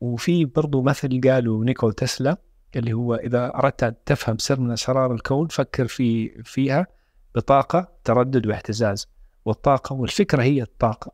وفي 0.00 0.44
برضو 0.44 0.82
مثل 0.82 1.20
قالوا 1.24 1.64
نيكولا 1.64 1.92
تسلا 1.92 2.36
اللي 2.76 2.92
هو 2.92 3.14
إذا 3.14 3.52
أردت 3.54 3.82
أن 3.82 3.94
تفهم 4.06 4.38
سر 4.38 4.60
من 4.60 4.70
أسرار 4.70 5.14
الكون 5.14 5.48
فكر 5.48 5.86
في 5.86 6.28
فيها 6.42 6.86
بطاقة 7.34 7.92
تردد 8.04 8.46
واهتزاز 8.46 9.08
والطاقة 9.46 9.94
والفكرة 9.94 10.42
هي 10.42 10.62
الطاقة. 10.62 11.12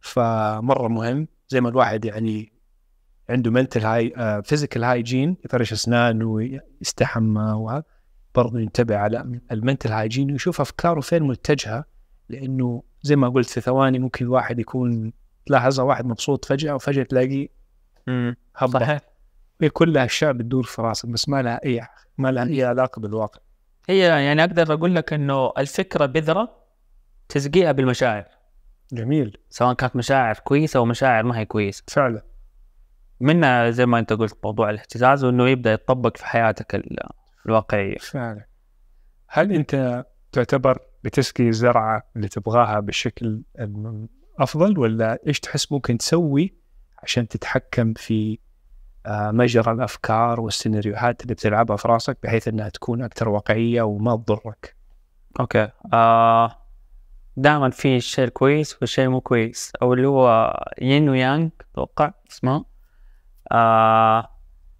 فمرة 0.00 0.88
مهم 0.88 1.28
زي 1.48 1.60
ما 1.60 1.68
الواحد 1.68 2.04
يعني 2.04 2.52
عنده 3.30 3.50
mental 3.50 3.84
هاي 3.84 4.14
physical 4.44 4.84
hygiene 4.84 5.36
يفرش 5.44 5.72
اسنانه 5.72 6.24
ويستحمى 6.24 7.52
وهذا 7.52 7.84
برضه 8.34 8.60
ينتبه 8.60 8.96
على 8.96 9.40
ال 9.52 9.58
mental 9.58 9.92
hygiene 9.92 10.32
ويشوف 10.32 10.60
أفكاره 10.60 11.00
فين 11.00 11.22
متجهة. 11.22 11.84
لأنه 12.28 12.82
زي 13.02 13.16
ما 13.16 13.28
قلت 13.28 13.48
في 13.50 13.60
ثواني 13.60 13.98
ممكن 13.98 14.24
الواحد 14.24 14.58
يكون 14.58 15.12
تلاحظها 15.46 15.84
واحد 15.84 16.06
مبسوط 16.06 16.44
فجأة 16.44 16.74
وفجأة 16.74 17.02
تلاقيه 17.02 17.48
امم 18.08 18.36
هبط 18.56 18.72
صحيح. 18.82 19.00
هي 19.60 19.68
كلها 19.68 20.04
اشياء 20.04 20.32
بتدور 20.32 20.62
في 20.62 20.82
راسك 20.82 21.08
بس 21.08 21.28
ما 21.28 21.42
لها 21.42 21.60
أي 21.64 21.86
ما 22.18 22.30
لها 22.32 22.44
أي 22.44 22.64
علاقة 22.64 23.00
بالواقع. 23.00 23.40
هي 23.88 23.98
يعني 23.98 24.44
أقدر 24.44 24.72
أقول 24.72 24.94
لك 24.94 25.12
إنه 25.12 25.52
الفكرة 25.58 26.06
بذرة 26.06 26.61
تسقيها 27.32 27.72
بالمشاعر. 27.72 28.24
جميل. 28.92 29.36
سواء 29.50 29.74
كانت 29.74 29.96
مشاعر 29.96 30.34
كويسة 30.34 30.78
أو 30.78 30.84
مشاعر 30.84 31.24
ما 31.24 31.38
هي 31.38 31.44
كويسة. 31.44 31.84
فعلا. 31.88 32.22
منها 33.20 33.70
زي 33.70 33.86
ما 33.86 33.98
أنت 33.98 34.12
قلت 34.12 34.38
موضوع 34.44 34.70
الاهتزاز 34.70 35.24
وإنه 35.24 35.48
يبدأ 35.48 35.72
يتطبق 35.72 36.16
في 36.16 36.26
حياتك 36.26 36.74
ال- 36.74 36.98
الواقعية. 37.46 37.98
فعلا. 37.98 38.46
هل 39.28 39.52
أنت 39.52 40.04
تعتبر 40.32 40.78
بتسقي 41.04 41.48
الزرعة 41.48 42.02
اللي 42.16 42.28
تبغاها 42.28 42.80
بالشكل 42.80 43.42
الافضل 43.58 44.78
ولا 44.78 45.18
إيش 45.26 45.40
تحس 45.40 45.72
ممكن 45.72 45.98
تسوي 45.98 46.54
عشان 47.02 47.28
تتحكم 47.28 47.92
في 47.94 48.38
آه، 49.06 49.30
مجرى 49.30 49.72
الأفكار 49.72 50.40
والسيناريوهات 50.40 51.22
اللي 51.22 51.34
بتلعبها 51.34 51.76
في 51.76 51.88
راسك 51.88 52.18
بحيث 52.22 52.48
إنها 52.48 52.68
تكون 52.68 53.02
أكثر 53.02 53.28
واقعية 53.28 53.82
وما 53.82 54.16
تضرك؟ 54.16 54.76
أوكي. 55.40 55.68
آه 55.92 56.61
دائما 57.36 57.70
في 57.70 57.96
الشيء 57.96 58.24
الكويس 58.24 58.76
والشيء 58.80 59.08
مو 59.08 59.20
كويس 59.20 59.72
أو 59.82 59.94
اللي 59.94 60.08
هو 60.08 60.54
يين 60.82 61.08
ويانج 61.08 61.50
أتوقع 61.72 62.12
اسمه 62.30 62.64
آه 63.52 64.28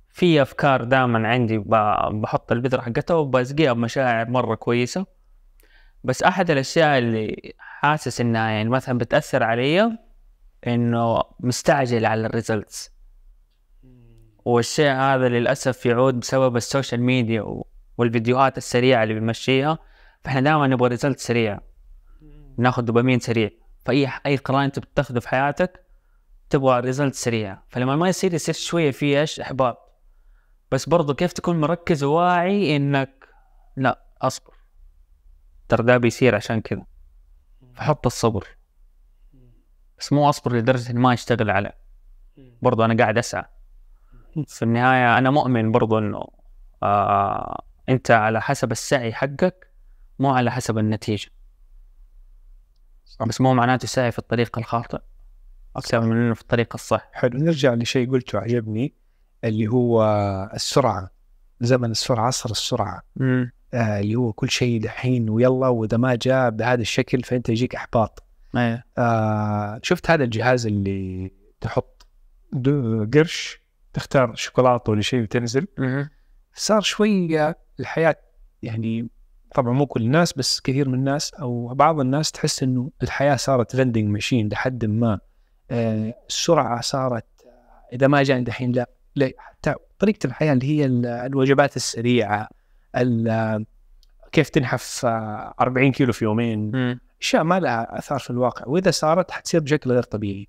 في 0.08 0.42
أفكار 0.42 0.84
دائما 0.84 1.28
عندي 1.28 1.58
ب- 1.58 2.20
بحط 2.20 2.52
البذرة 2.52 2.80
حقتها 2.80 3.14
وبسقيها 3.14 3.72
بمشاعر 3.72 4.30
مرة 4.30 4.54
كويسة. 4.54 5.06
بس 6.04 6.22
أحد 6.22 6.50
الأشياء 6.50 6.98
اللي 6.98 7.54
حاسس 7.58 8.20
إنها 8.20 8.50
يعني 8.50 8.68
مثلا 8.68 8.98
بتأثر 8.98 9.42
علي 9.42 9.98
إنه 10.66 11.22
مستعجل 11.40 12.06
على 12.06 12.26
ال 12.26 12.34
results 12.34 12.92
والشيء 14.44 14.90
هذا 14.92 15.28
للأسف 15.28 15.86
يعود 15.86 16.20
بسبب 16.20 16.56
ال 16.56 16.62
social 16.62 17.00
media 17.02 17.62
والفيديوهات 17.98 18.58
السريعة 18.58 19.02
اللي 19.02 19.14
بنمشيها. 19.14 19.78
فإحنا 20.24 20.40
دائما 20.40 20.66
نبغى 20.66 20.88
result 20.88 21.18
سريع. 21.20 21.60
ناخذ 22.58 22.82
دوبامين 22.82 23.20
سريع. 23.20 23.50
فأي 23.84 24.08
أي 24.26 24.36
قرار 24.36 24.64
انت 24.64 24.78
بتاخذه 24.78 25.18
في 25.18 25.28
حياتك 25.28 25.84
تبغى 26.50 26.80
result 26.80 27.14
سريع. 27.14 27.58
فلما 27.68 27.96
ما 27.96 28.08
يصير 28.08 28.34
يصير 28.34 28.54
شوية 28.54 28.90
في 28.90 29.20
إيش؟ 29.20 29.40
إحباط. 29.40 29.92
بس 30.70 30.88
برضو 30.88 31.14
كيف 31.14 31.32
تكون 31.32 31.60
مركز 31.60 32.04
وواعي 32.04 32.76
إنك 32.76 33.28
لا 33.76 34.04
أصبر. 34.22 34.54
ترى 35.68 35.82
ده 35.82 35.96
بيصير 35.96 36.34
عشان 36.34 36.60
كذا. 36.60 36.86
فحط 37.74 38.06
الصبر. 38.06 38.46
بس 39.98 40.12
مو 40.12 40.28
أصبر 40.28 40.56
لدرجة 40.56 40.92
ما 40.92 41.12
أشتغل 41.12 41.50
عليه. 41.50 41.78
برضو 42.62 42.84
أنا 42.84 42.96
قاعد 42.96 43.18
أسعى. 43.18 43.44
في 44.46 44.62
النهاية 44.62 45.18
أنا 45.18 45.30
مؤمن 45.30 45.72
برضو 45.72 45.98
إنه 45.98 46.28
آه 46.82 47.64
أنت 47.88 48.10
على 48.10 48.40
حسب 48.40 48.72
السعي 48.72 49.12
حقك 49.12 49.70
مو 50.18 50.30
على 50.30 50.50
حسب 50.50 50.78
النتيجة. 50.78 51.30
بس 53.20 53.40
مو 53.40 53.54
معناته 53.54 53.88
سعي 53.88 54.12
في 54.12 54.18
الطريق 54.18 54.58
الخاطئ 54.58 54.98
أكثر 55.76 56.00
من 56.00 56.16
إنه 56.16 56.34
في 56.34 56.40
الطريق 56.40 56.74
الصح. 56.74 57.10
حلو 57.12 57.38
نرجع 57.38 57.74
لشيء 57.74 58.10
قلته 58.10 58.38
عجبني 58.38 58.94
اللي 59.44 59.68
هو 59.68 60.04
السرعة 60.54 61.10
زمن 61.60 61.90
السرعة 61.90 62.26
عصر 62.26 62.50
السرعة. 62.50 63.02
امم 63.20 63.52
آه 63.74 64.00
اللي 64.00 64.14
هو 64.14 64.32
كل 64.32 64.50
شيء 64.50 64.82
دحين 64.82 65.30
ويلا 65.30 65.68
وإذا 65.68 65.96
ما 65.96 66.14
جاء 66.14 66.50
بهذا 66.50 66.80
الشكل 66.80 67.22
فأنت 67.22 67.48
يجيك 67.48 67.74
إحباط. 67.74 68.24
إيه 68.56 68.84
آه 68.98 69.80
شفت 69.82 70.10
هذا 70.10 70.24
الجهاز 70.24 70.66
اللي 70.66 71.32
تحط 71.60 72.06
قرش 73.14 73.60
تختار 73.92 74.34
شوكولاتة 74.34 74.90
ولا 74.90 75.00
شيء 75.00 75.22
وتنزل. 75.22 75.66
صار 76.54 76.80
شوية 76.80 77.58
الحياة 77.80 78.16
يعني 78.62 79.08
طبعا 79.54 79.72
مو 79.72 79.86
كل 79.86 80.02
الناس 80.02 80.32
بس 80.32 80.60
كثير 80.60 80.88
من 80.88 80.94
الناس 80.94 81.34
أو 81.34 81.74
بعض 81.74 82.00
الناس 82.00 82.32
تحس 82.32 82.62
إنه 82.62 82.90
الحياة 83.02 83.36
صارت 83.36 83.76
فندنج 83.76 84.08
ماشين 84.08 84.48
لحد 84.48 84.84
ما 84.84 85.18
آه 85.70 86.14
السرعة 86.28 86.80
صارت 86.80 87.24
آه، 87.46 87.94
إذا 87.94 88.06
ما 88.06 88.22
جاني 88.22 88.44
دحين 88.44 88.72
لا 88.72 88.90
لا 89.16 89.30
حتى 89.38 89.74
طريقة 89.98 90.26
الحياة 90.26 90.52
اللي 90.52 90.66
هي 90.66 90.84
ال- 90.84 91.06
الوجبات 91.06 91.76
السريعة 91.76 92.48
ال- 92.96 93.66
كيف 94.32 94.48
تنحف 94.48 95.06
آه، 95.06 95.54
40 95.60 95.92
كيلو 95.92 96.12
في 96.12 96.24
يومين. 96.24 96.72
أشياء 97.22 97.42
ما 97.44 97.60
لها 97.60 97.98
آثار 97.98 98.18
في 98.18 98.30
الواقع. 98.30 98.66
وإذا 98.66 98.90
صارت 98.90 99.30
حتصير 99.30 99.60
بشكل 99.60 99.92
غير 99.92 100.02
طبيعي. 100.02 100.48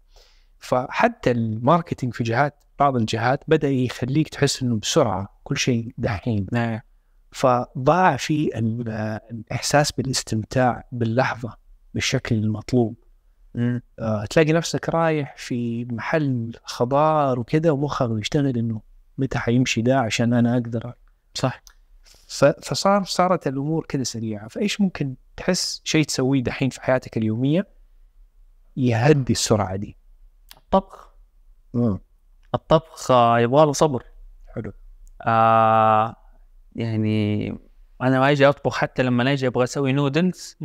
فحتى 0.60 1.32
الماركتينج 1.32 2.14
في 2.14 2.24
جهات 2.24 2.64
بعض 2.80 2.96
الجهات 2.96 3.44
بدأ 3.48 3.70
يخليك 3.70 4.30
تحس 4.30 4.64
إنه 4.64 4.76
بسرعة 4.76 5.40
كل 5.44 5.58
شيء 5.58 5.94
دحين. 5.98 6.48
إيه 6.56 6.84
فضاع 7.34 8.18
في 8.18 8.60
ال- 8.60 8.90
الإحساس 9.32 9.92
بالاستمتاع 9.92 10.84
باللحظة 10.92 11.58
بالشكل 11.94 12.36
المطلوب. 12.36 12.96
مم. 13.56 13.82
آه، 14.00 14.26
تلاقي 14.26 14.54
نفسك 14.54 14.90
رايح 14.90 15.36
في 15.38 15.86
محل 15.86 16.54
خضار 16.64 17.40
وكذا 17.40 17.72
ومخك 17.72 18.10
يشتغل 18.12 18.58
إنه 18.58 18.82
متى 19.18 19.40
حيمشي 19.40 19.82
ده 19.82 20.00
عشان 20.00 20.34
أنا 20.34 20.54
أقدر. 20.54 20.94
صح. 21.36 21.64
فصار 22.64 23.04
صارت 23.04 23.48
الأمور 23.48 23.86
كذا 23.90 24.04
سريعة. 24.04 24.48
فإيش 24.48 24.82
ممكن 24.82 25.16
تحس 25.38 25.82
شيء 25.84 26.06
تسويه 26.06 26.44
دحين 26.44 26.70
في 26.70 26.82
حياتك 26.82 27.18
اليومية 27.18 27.68
يهدي 28.78 29.34
السرعة 29.34 29.76
دي؟ 29.76 29.98
الطبخ. 30.58 31.10
الطبخ 32.56 33.12
آه، 33.12 33.40
يبغى 33.40 33.66
له 33.66 33.74
صبر. 33.74 34.04
حلو. 34.56 34.74
آه 35.22 36.16
يعني 36.76 37.50
أنا 38.02 38.20
ما 38.20 38.32
أجي 38.32 38.50
أطبخ 38.50 38.78
حتى 38.78 39.04
لما 39.04 39.34
أجي 39.34 39.48
أبغى 39.48 39.64
أسوي 39.64 39.92
نودلز. 39.92 40.58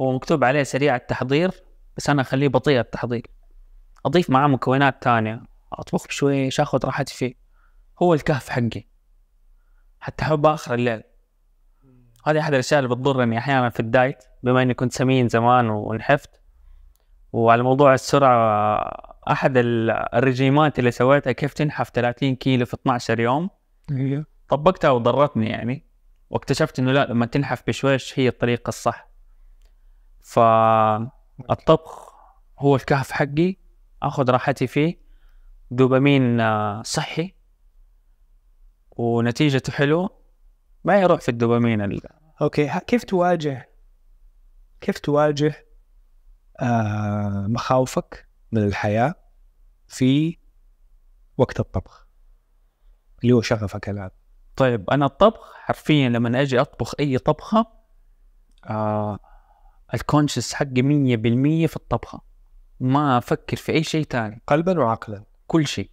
هو 0.00 0.12
مكتوب 0.12 0.44
عليه 0.44 0.62
سريع 0.62 0.96
التحضير 0.96 1.50
بس 1.96 2.10
أنا 2.10 2.22
أخليه 2.22 2.48
بطيء 2.48 2.80
التحضير. 2.80 3.26
أضيف 4.06 4.30
معاه 4.30 4.46
مكونات 4.48 5.02
تانية. 5.02 5.42
أطبخ 5.72 6.06
بشويش 6.06 6.60
آخذ 6.60 6.84
راحتي 6.84 7.14
فيه. 7.14 7.34
هو 8.02 8.14
الكهف 8.14 8.48
حقي. 8.48 8.84
حتى 10.00 10.24
أحب 10.24 10.46
آخر 10.46 10.74
الليل. 10.74 11.02
هذه 12.26 12.40
أحد 12.40 12.52
الأشياء 12.52 12.80
اللي 12.80 12.94
بتضرني 12.94 13.38
أحيانا 13.38 13.70
في 13.70 13.80
ال 13.80 13.89
diet 13.89 14.24
بما 14.42 14.62
إني 14.62 14.74
كنت 14.74 14.92
سمين 14.92 15.28
زمان 15.28 15.70
ونحفت. 15.70 16.30
وعلى 17.32 17.62
موضوع 17.62 17.94
السرعة 17.94 18.76
أحد 19.30 19.56
ال- 19.56 19.90
الرجيمات 19.90 20.78
اللي 20.78 20.90
سويتها 20.90 21.32
كيف 21.32 21.52
تنحف 21.54 21.90
30 21.90 22.36
كيلو 22.36 22.66
في 22.66 22.74
12 22.74 23.20
يوم. 23.20 23.50
أيوه. 23.90 24.26
طبقتها 24.56 24.90
وضرتني 24.90 25.48
يعني 25.50 25.84
واكتشفت 26.30 26.78
إنه 26.78 26.92
لا 26.92 27.06
لما 27.06 27.26
تنحف 27.26 27.62
بشويش 27.66 28.18
هي 28.18 28.28
الطريقة 28.28 28.68
الصح. 28.68 29.08
فالطبخ 30.20 32.14
هو 32.58 32.76
الكهف 32.76 33.10
حقي 33.12 33.56
آخذ 34.02 34.30
راحتي 34.30 34.66
فيه 34.66 34.98
دوبامين 35.70 36.40
آه، 36.40 36.82
صحي 36.82 37.34
ونتيجته 38.90 39.72
حلوة 39.72 40.10
ما 40.84 41.00
يروح 41.00 41.20
في 41.20 41.28
الدوبامين 41.28 41.80
ال- 41.82 42.00
أوكي 42.42 42.80
كيف 42.86 43.04
تواجه 43.04 43.70
كيف 44.80 44.98
تواجه 44.98 45.66
آه 46.60 47.46
مخاوفك 47.48 48.28
من 48.52 48.62
الحياة 48.64 49.14
في 49.88 50.38
وقت 51.38 51.60
الطبخ؟ 51.60 52.06
اللي 53.22 53.32
هو 53.34 53.40
شغفك 53.42 53.88
الآن. 53.88 54.10
طيب 54.56 54.90
أنا 54.90 55.06
الطبخ 55.06 55.52
حرفيا 55.54 56.08
لما 56.08 56.42
أجي 56.42 56.60
أطبخ 56.60 56.94
أي 57.00 57.18
طبخة 57.18 57.66
آه 58.64 59.18
الكونشس 59.94 60.54
حقي 60.54 60.82
مية 60.82 61.16
بالمية 61.16 61.66
في 61.66 61.76
الطبخة. 61.76 62.20
ما 62.80 63.18
أفكر 63.18 63.56
في 63.56 63.72
أي 63.72 63.82
شيء 63.82 64.04
تاني. 64.04 64.42
قلبا 64.46 64.78
وعقلا. 64.80 65.24
كل 65.46 65.66
شيء. 65.66 65.90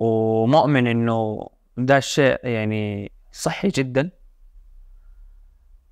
ومؤمن 0.00 0.86
إنه 0.86 1.48
ده 1.76 1.96
الشيء 1.96 2.46
يعني 2.46 3.12
صحي 3.32 3.68
جدا. 3.68 4.10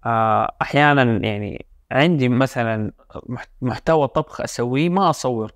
آه، 0.06 0.56
أحيانا 0.62 1.26
يعني 1.26 1.66
عندي 1.92 2.28
مثلا 2.28 2.92
مح- 3.26 3.46
محتوى 3.60 4.08
طبخ 4.08 4.40
أسويه 4.40 4.88
ما 4.88 5.10
اصور 5.10 5.52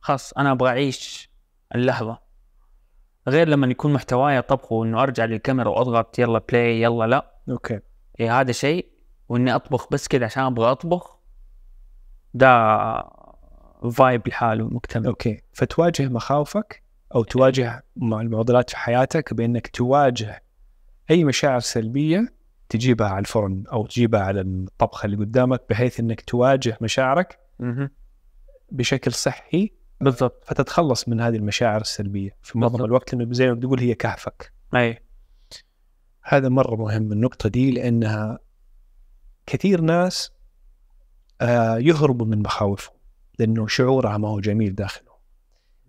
خلاص 0.00 0.32
أنا 0.32 0.52
أبغى 0.52 0.68
أعيش 0.70 1.30
اللحظة. 1.74 2.18
غير 3.28 3.48
لما 3.48 3.66
يكون 3.66 3.92
محتواي 3.92 4.42
طبخ 4.42 4.72
وإنه 4.72 5.02
أرجع 5.02 5.24
للكاميرا 5.24 5.68
وأضغط 5.68 6.18
يلا 6.18 6.38
play 6.48 6.82
يلا 6.82 7.06
لا. 7.06 7.34
okay. 7.50 7.80
إيه 8.20 8.40
هذا 8.40 8.52
شيء. 8.52 8.86
وإني 9.28 9.54
أطبخ 9.54 9.88
بس 9.90 10.08
كذا 10.08 10.24
عشان 10.24 10.42
أبغى 10.42 10.70
أطبخ. 10.70 11.18
ده 12.34 12.48
vibe 13.92 14.28
لحاله 14.28 14.64
مكتمل. 14.64 15.06
okay. 15.06 15.42
فتواجه 15.52 16.08
مخاوفك 16.08 16.82
أو 17.14 17.24
تواجه 17.24 17.84
مع 17.96 18.20
المعضلات 18.20 18.70
في 18.70 18.76
حياتك 18.76 19.34
بإنك 19.34 19.66
تواجه 19.66 20.42
أي 21.10 21.24
مشاعر 21.24 21.60
سلبية 21.60 22.32
تجيبها 22.68 23.08
على 23.08 23.18
الفرن 23.18 23.64
أو 23.72 23.86
تجيبها 23.86 24.20
على 24.20 24.40
الطبخة 24.40 25.06
اللي 25.06 25.16
قدامك 25.16 25.62
بحيث 25.70 26.00
إنك 26.00 26.20
تواجه 26.20 26.78
مشاعرك. 26.80 27.38
بشكل 28.72 29.12
صحي 29.12 29.72
بالضبط. 30.00 30.44
فتتخلص 30.46 31.08
من 31.08 31.20
هذه 31.20 31.36
المشاعر 31.36 31.80
السلبية. 31.80 32.36
في 32.42 32.58
معظم. 32.58 32.84
الوقت 32.84 33.14
لأنه 33.14 33.32
زي 33.32 33.46
ما 33.48 33.54
بتقول 33.54 33.80
هي 33.80 33.94
كهفك. 33.94 34.52
أي. 34.76 35.02
هذا 36.22 36.48
مرة 36.48 36.76
مهم 36.76 37.12
النقطة 37.12 37.48
دي 37.48 37.70
لأنها 37.70 38.38
كثير 39.46 39.80
ناس 39.80 40.32
آه، 41.40 41.78
يهربوا 41.78 42.26
من 42.26 42.38
مخاوفهم 42.42 42.96
لأنه 43.38 43.66
شعورها 43.66 44.16
ما 44.18 44.28
هو 44.28 44.40
جميل 44.40 44.74
داخله. 44.74 45.08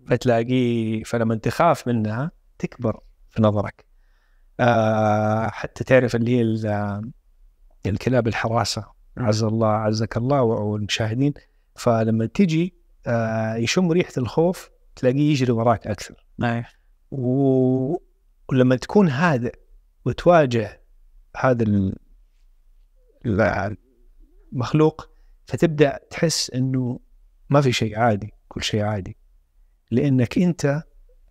فتلاقيه 0.06 1.02
فلما 1.02 1.34
تخاف 1.34 1.88
منها 1.88 2.30
تكبر 2.58 3.00
في 3.28 3.42
نظرك. 3.42 3.84
آه، 4.60 5.48
حتى 5.48 5.84
تعرف 5.84 6.16
اللي 6.16 6.36
هي 6.36 6.42
ال- 6.42 7.10
الكلاب 7.86 8.28
الحراسة. 8.28 8.84
عز 9.16 9.42
الله 9.44 9.68
عزك 9.68 10.16
الله 10.16 10.42
والمشاهدين 10.42 11.34
فلما 11.76 12.26
تجي 12.26 12.74
آه، 13.06 13.54
يشم 13.54 13.92
ريحة 13.92 14.12
الخوف 14.18 14.70
تلاقيه 14.96 15.30
يجري 15.30 15.52
وراك 15.52 15.86
أكثر. 15.86 16.24
اي 16.44 16.64
و... 17.10 17.96
ولما 18.48 18.76
تكون 18.76 19.08
هادئ 19.08 19.54
وتواجه 20.04 20.82
هذا 21.36 21.62
ال- 21.62 21.96
ال- 23.26 23.76
المخلوق 24.52 25.10
فتبدأ 25.46 26.00
تحس 26.10 26.50
إنه 26.50 27.00
ما 27.50 27.60
في 27.60 27.72
شيء 27.72 27.98
عادي 27.98 28.34
كل 28.48 28.62
شيء 28.62 28.82
عادي. 28.82 29.16
لأنك 29.90 30.38
أنت 30.38 30.82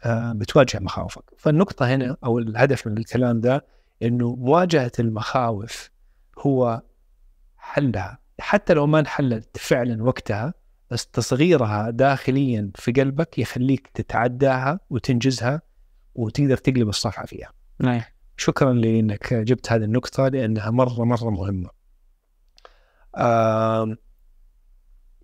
آه، 0.06 0.34
بتواجه 0.34 0.80
مخاوفك. 0.80 1.24
فالنقطة 1.38 1.86
هنا 1.96 2.18
أو 2.24 2.40
الهدف 2.40 2.88
من 2.88 2.98
الكلام 2.98 3.42
ده 3.42 3.66
إنه 4.04 4.36
مواجهة 4.36 4.92
المخاوف 5.00 5.90
هو 6.40 6.82
حلها. 7.58 8.20
حتى 8.40 8.74
لو 8.74 8.88
ما 8.88 9.00
انحلت 9.00 9.58
فعلا 9.58 10.04
وقتها 10.04 10.54
بس 10.91 11.08
تصغيرها 11.08 11.89
داخليا 11.89 12.72
في 12.75 12.91
قلبك 12.91 13.39
يخليك 13.39 13.88
تتعداها 13.93 14.79
وتنجزها 14.89 15.62
وتقدر 16.15 16.58
تقلب 16.58 16.89
الصفحة 16.89 17.25
فيها. 17.25 17.51
اي 17.84 18.03
شكرا 18.38 18.74
لأنك 18.74 19.34
جبت 19.34 19.72
هذه 19.72 19.84
النقطة 19.84 20.27
لأنها 20.27 20.69
مرة 20.72 21.03
مرة 21.03 21.29
مهمة. 21.29 21.69
آم، 23.17 23.98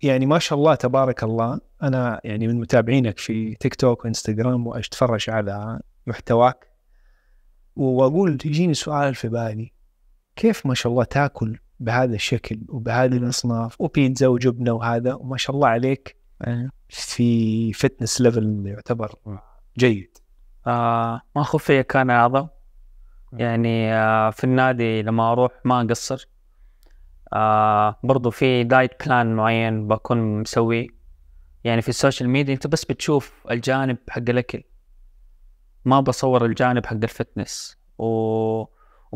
يعني 0.02 0.26
ما 0.26 0.38
شاء 0.38 0.58
الله 0.58 0.74
تبارك 0.74 1.22
الله 1.22 1.60
أنا 1.82 2.20
يعني 2.24 2.48
من 2.48 2.60
متابعينك 2.60 3.18
في 3.18 3.54
تيك 3.54 3.74
توك 3.74 4.04
وإنستغرام 4.04 4.66
وأتفرج 4.66 5.30
على 5.30 5.80
محتواك 6.06 6.70
وأقول 7.76 8.32
يجيني 8.32 8.74
سؤال 8.74 9.14
في 9.14 9.28
بالي 9.28 9.72
كيف 10.36 10.66
ما 10.66 10.74
شاء 10.74 10.92
الله 10.92 11.04
تاكل 11.04 11.58
بهذا 11.80 12.14
الشكل 12.14 12.60
وبهذه 12.68 13.16
الأصناف 13.16 13.80
وبيتزا 13.80 14.26
وجبنة 14.26 14.72
وهذا 14.72 15.14
وما 15.14 15.36
شاء 15.36 15.56
الله 15.56 15.68
عليك 15.68 16.16
أي. 16.46 16.68
في 16.88 17.72
fitness 17.72 18.20
level 18.20 18.62
يعتبر 18.66 19.14
جيد. 19.78 20.18
آه 20.66 21.20
ما 21.36 21.42
خفية 21.42 21.80
كان 21.80 22.10
أعظم 22.10 22.48
يعني 23.32 23.94
آه 23.94 24.30
في 24.30 24.44
النادي 24.44 25.02
لما 25.02 25.32
أروح 25.32 25.52
ما 25.64 25.80
أقصر. 25.80 26.28
آه 27.32 27.96
برضو 28.04 28.30
في 28.30 28.64
diet 28.64 29.06
plan 29.06 29.36
معين 29.36 29.88
بكون 29.88 30.40
مسويه. 30.40 30.86
يعني 31.64 31.82
في 31.82 31.88
ال 31.88 31.94
social 31.94 32.28
media 32.28 32.54
أنت 32.54 32.66
بس 32.66 32.84
بتشوف 32.84 33.46
الجانب 33.50 33.98
حق 34.08 34.22
الأكل. 34.28 34.62
ما 35.84 36.00
بصور 36.00 36.44
الجانب 36.44 36.86
حق 36.86 36.92
ال 36.92 37.02
fitness 37.02 37.76
و... 37.98 38.06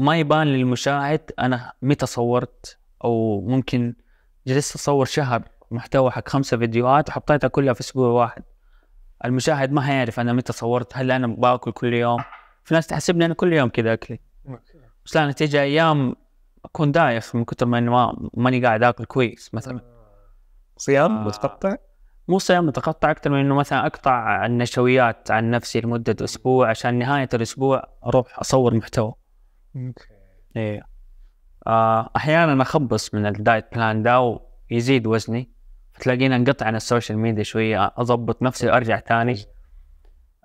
وما 0.01 0.19
يبان 0.19 0.47
للمشاهد 0.47 1.31
أنا 1.39 1.73
متى 1.83 2.07
صورت 2.07 2.79
أو 3.05 3.41
ممكن 3.41 3.95
جلست 4.47 4.75
أصور 4.75 5.05
شهر 5.05 5.43
محتوى 5.71 6.11
حق 6.11 6.29
خمسة 6.29 6.57
فيديوهات 6.57 7.09
وحطيتها 7.09 7.49
كلها 7.49 7.75
في 7.75 7.81
أسبوع 7.81 8.09
واحد. 8.09 8.43
المشاهد 9.25 9.73
ما 9.73 9.91
هيعرف 9.91 10.21
أنا 10.21 10.33
متى 10.33 10.53
صورت 10.53 10.97
هل 10.97 11.11
أنا 11.11 11.27
باكل 11.27 11.73
كل 11.73 11.95
يوم؟ 11.95 12.19
في 12.65 12.75
ناس 12.75 12.87
تحسبني 12.87 13.25
أنا 13.25 13.35
كل 13.35 13.53
يوم 13.53 13.69
كذا 13.69 13.93
أكلي. 13.93 14.21
بس 15.05 15.17
لا 15.17 15.25
أنا 15.25 15.33
تيجي 15.33 15.61
أيام 15.61 16.17
أكون 16.65 16.93
دايخ 16.93 17.37
من 17.37 17.45
كثر 17.45 17.67
ما 17.67 17.79
اني 17.79 17.91
ما 17.91 18.29
ماني 18.35 18.67
قاعد 18.67 18.83
آكل 18.83 19.05
كويس 19.05 19.55
مثلا. 19.55 19.81
صيام 20.77 21.17
آه. 21.17 21.25
متقطع؟ 21.25 21.77
مو 22.29 22.39
صيام 22.39 22.67
متقطع 22.67 23.11
أكثر 23.11 23.31
من 23.31 23.41
إنه 23.41 23.55
مثلا 23.55 23.87
أقطع 23.87 24.47
النشويات 24.47 25.31
عن 25.31 25.51
نفسي 25.51 25.81
لمدة 25.81 26.25
أسبوع 26.25 26.71
عشان 26.71 26.99
نهاية 26.99 27.29
الأسبوع 27.35 27.85
أروح 28.07 28.39
أصور 28.39 28.75
محتوى. 28.75 29.20
إيه. 30.57 30.83
آه 31.67 32.11
أحيانا 32.17 32.63
أخبص 32.63 33.15
من 33.15 33.27
ال 33.27 33.35
diet 33.35 33.67
plan 33.75 34.03
ده 34.03 34.41
ويزيد 34.71 35.07
وزني 35.07 35.51
فتلاقيني 35.93 36.37
أنقطع 36.37 36.67
عن 36.67 36.77
ال 36.77 36.83
social 36.83 37.19
media 37.19 37.43
شوية 37.43 37.93
أضبط 37.97 38.43
نفسي 38.43 38.67
وأرجع 38.67 38.99
تاني. 38.99 39.37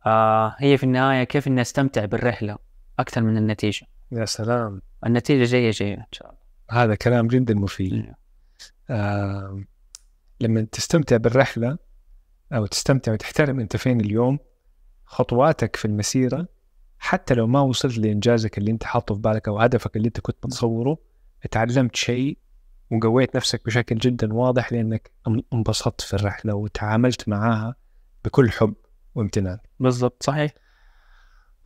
آه 0.06 0.56
هي 0.60 0.78
في 0.78 0.84
النهاية 0.84 1.24
كيف 1.24 1.48
إني 1.48 1.62
أستمتع 1.62 2.06
بالرحلة 2.06 2.58
أكثر 3.00 3.22
من 3.22 3.38
النتيجة؟ 3.38 3.88
يا 4.12 4.26
سلام. 4.26 4.82
النتيجة 5.06 5.52
جاية 5.52 5.72
جاية 5.72 5.98
إن 5.98 6.06
شاء 6.12 6.28
الله. 6.28 6.84
هذا 6.84 6.96
كلام 6.96 7.28
جدا 7.28 7.54
مفيد. 7.54 8.14
آه 8.90 9.64
لما 10.42 10.62
تستمتع 10.62 11.18
بالرحلة 11.18 11.78
أو 12.54 12.66
تستمتع 12.66 13.14
وتحترم 13.14 13.60
أنت 13.60 13.78
فين 13.78 14.02
اليوم 14.02 14.40
خطواتك 15.06 15.76
في 15.76 15.86
المسيرة 15.86 16.48
حتى 17.06 17.34
لو 17.34 17.48
ما 17.48 17.62
وصلت 17.62 17.98
لإنجازك 17.98 18.58
اللي 18.58 18.72
أنت 18.72 18.84
حاطه 18.84 19.16
في 19.16 19.22
بالك 19.22 19.48
أو 19.48 19.60
هدفك 19.60 19.96
اللي 19.98 20.08
أنت 20.08 20.20
كنت 20.20 20.46
متصوره 20.46 20.98
تعلمت 21.52 21.96
شيء 21.96 22.38
وقويت 22.92 23.36
نفسك 23.36 23.66
بشكل 23.66 23.96
جدا 23.98 24.34
واضح 24.34 24.74
لأنك 24.74 25.12
أن- 25.30 25.42
انبسطت 25.54 26.02
في 26.02 26.14
الرحلة 26.14 26.54
وتعاملت 26.56 27.30
معاها 27.30 27.76
بكل 28.26 28.52
حب 28.52 28.74
وامتنان. 29.16 29.58
بالضبط 29.80 30.24
صحيح 30.24 30.54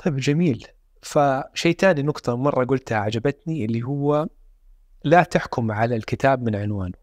طيب 0.06 0.16
جميل 0.18 0.68
فشيء 1.02 1.76
تاني 1.76 2.02
نقطة 2.04 2.36
مرة 2.36 2.66
قلتها 2.66 2.98
عجبتني 2.98 3.66
اللي 3.66 3.84
هو 3.84 4.28
لا 5.04 5.24
تحكم 5.24 5.72
على 5.72 5.96
الكتاب 5.96 6.44
من 6.44 6.56
عنوانه 6.56 6.98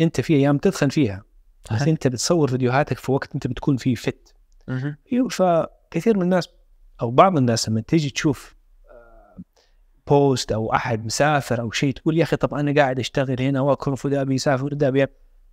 أنت 0.00 0.20
في 0.20 0.34
أيام 0.34 0.58
تدخن 0.58 0.88
فيها 0.88 1.24
بس. 1.72 1.82
أنت 1.82 2.06
بتصور 2.08 2.50
فيديوهاتك 2.50 2.98
في 2.98 3.12
وقت 3.12 3.34
أنت 3.34 3.46
بتكون 3.46 3.76
فيه 3.76 3.94
fit. 3.94 4.34
أيوه 5.12 5.28
فكثير 5.28 6.16
من 6.16 6.22
الناس 6.22 6.48
أو 7.02 7.10
بعض 7.10 7.36
الناس 7.36 7.68
لما 7.68 7.80
تيجي 7.80 8.10
تشوف 8.10 8.56
آه، 8.90 9.36
post 10.06 10.52
أو 10.52 10.72
أحد 10.74 11.04
مسافر 11.04 11.60
أو 11.60 11.70
شيء 11.70 11.92
تقول 11.92 12.18
يا 12.18 12.22
أخي 12.22 12.36
طب 12.36 12.54
أنا 12.54 12.74
قاعد 12.82 12.98
أشتغل 12.98 13.42
هنا 13.42 13.60
وأكون 13.60 13.94
في 13.94 14.08
ذا 14.08 14.22
بيسافر 14.22 14.74
ذا 14.74 14.90
بي 14.90 15.06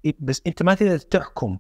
إيه، 0.05 0.15
بس 0.19 0.41
أنت 0.47 0.63
ما 0.63 0.73
تقدر 0.73 0.97
تحكم 0.97 1.57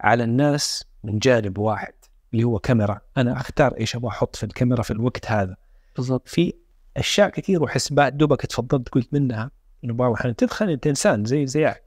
على 0.00 0.24
الناس 0.24 0.84
من 1.04 1.18
جانب 1.18 1.58
واحد 1.58 1.92
اللي 2.32 2.44
هو 2.44 2.58
كاميرا. 2.58 3.00
أنا 3.16 3.32
أختار 3.40 3.74
إيش 3.76 3.96
أبغى 3.96 4.08
أحط 4.08 4.36
في 4.36 4.44
الكاميرا 4.44 4.82
في 4.82 4.90
الوقت 4.90 5.26
هذا. 5.30 5.56
بالضبط. 5.96 6.28
في 6.28 6.52
أشياء 6.96 7.28
كثير 7.28 7.62
وحسبات 7.62 8.12
دوبك 8.12 8.46
تفضلت 8.46 8.88
قلت 8.88 9.14
منها 9.14 9.50
إنه 9.84 9.94
بعض 9.94 10.10
الاحيان 10.10 10.36
تدخل 10.36 10.70
انت 10.70 10.86
إنسان 10.86 11.24
زي 11.24 11.46
زيك. 11.46 11.82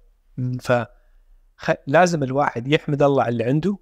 ف 0.60 0.72
خ- 1.58 1.72
لازم 1.88 2.24
الواحد 2.24 2.67
يحمد 2.67 3.04
الله 3.04 3.24
على 3.24 3.32
اللي 3.32 3.44
عنده 3.44 3.78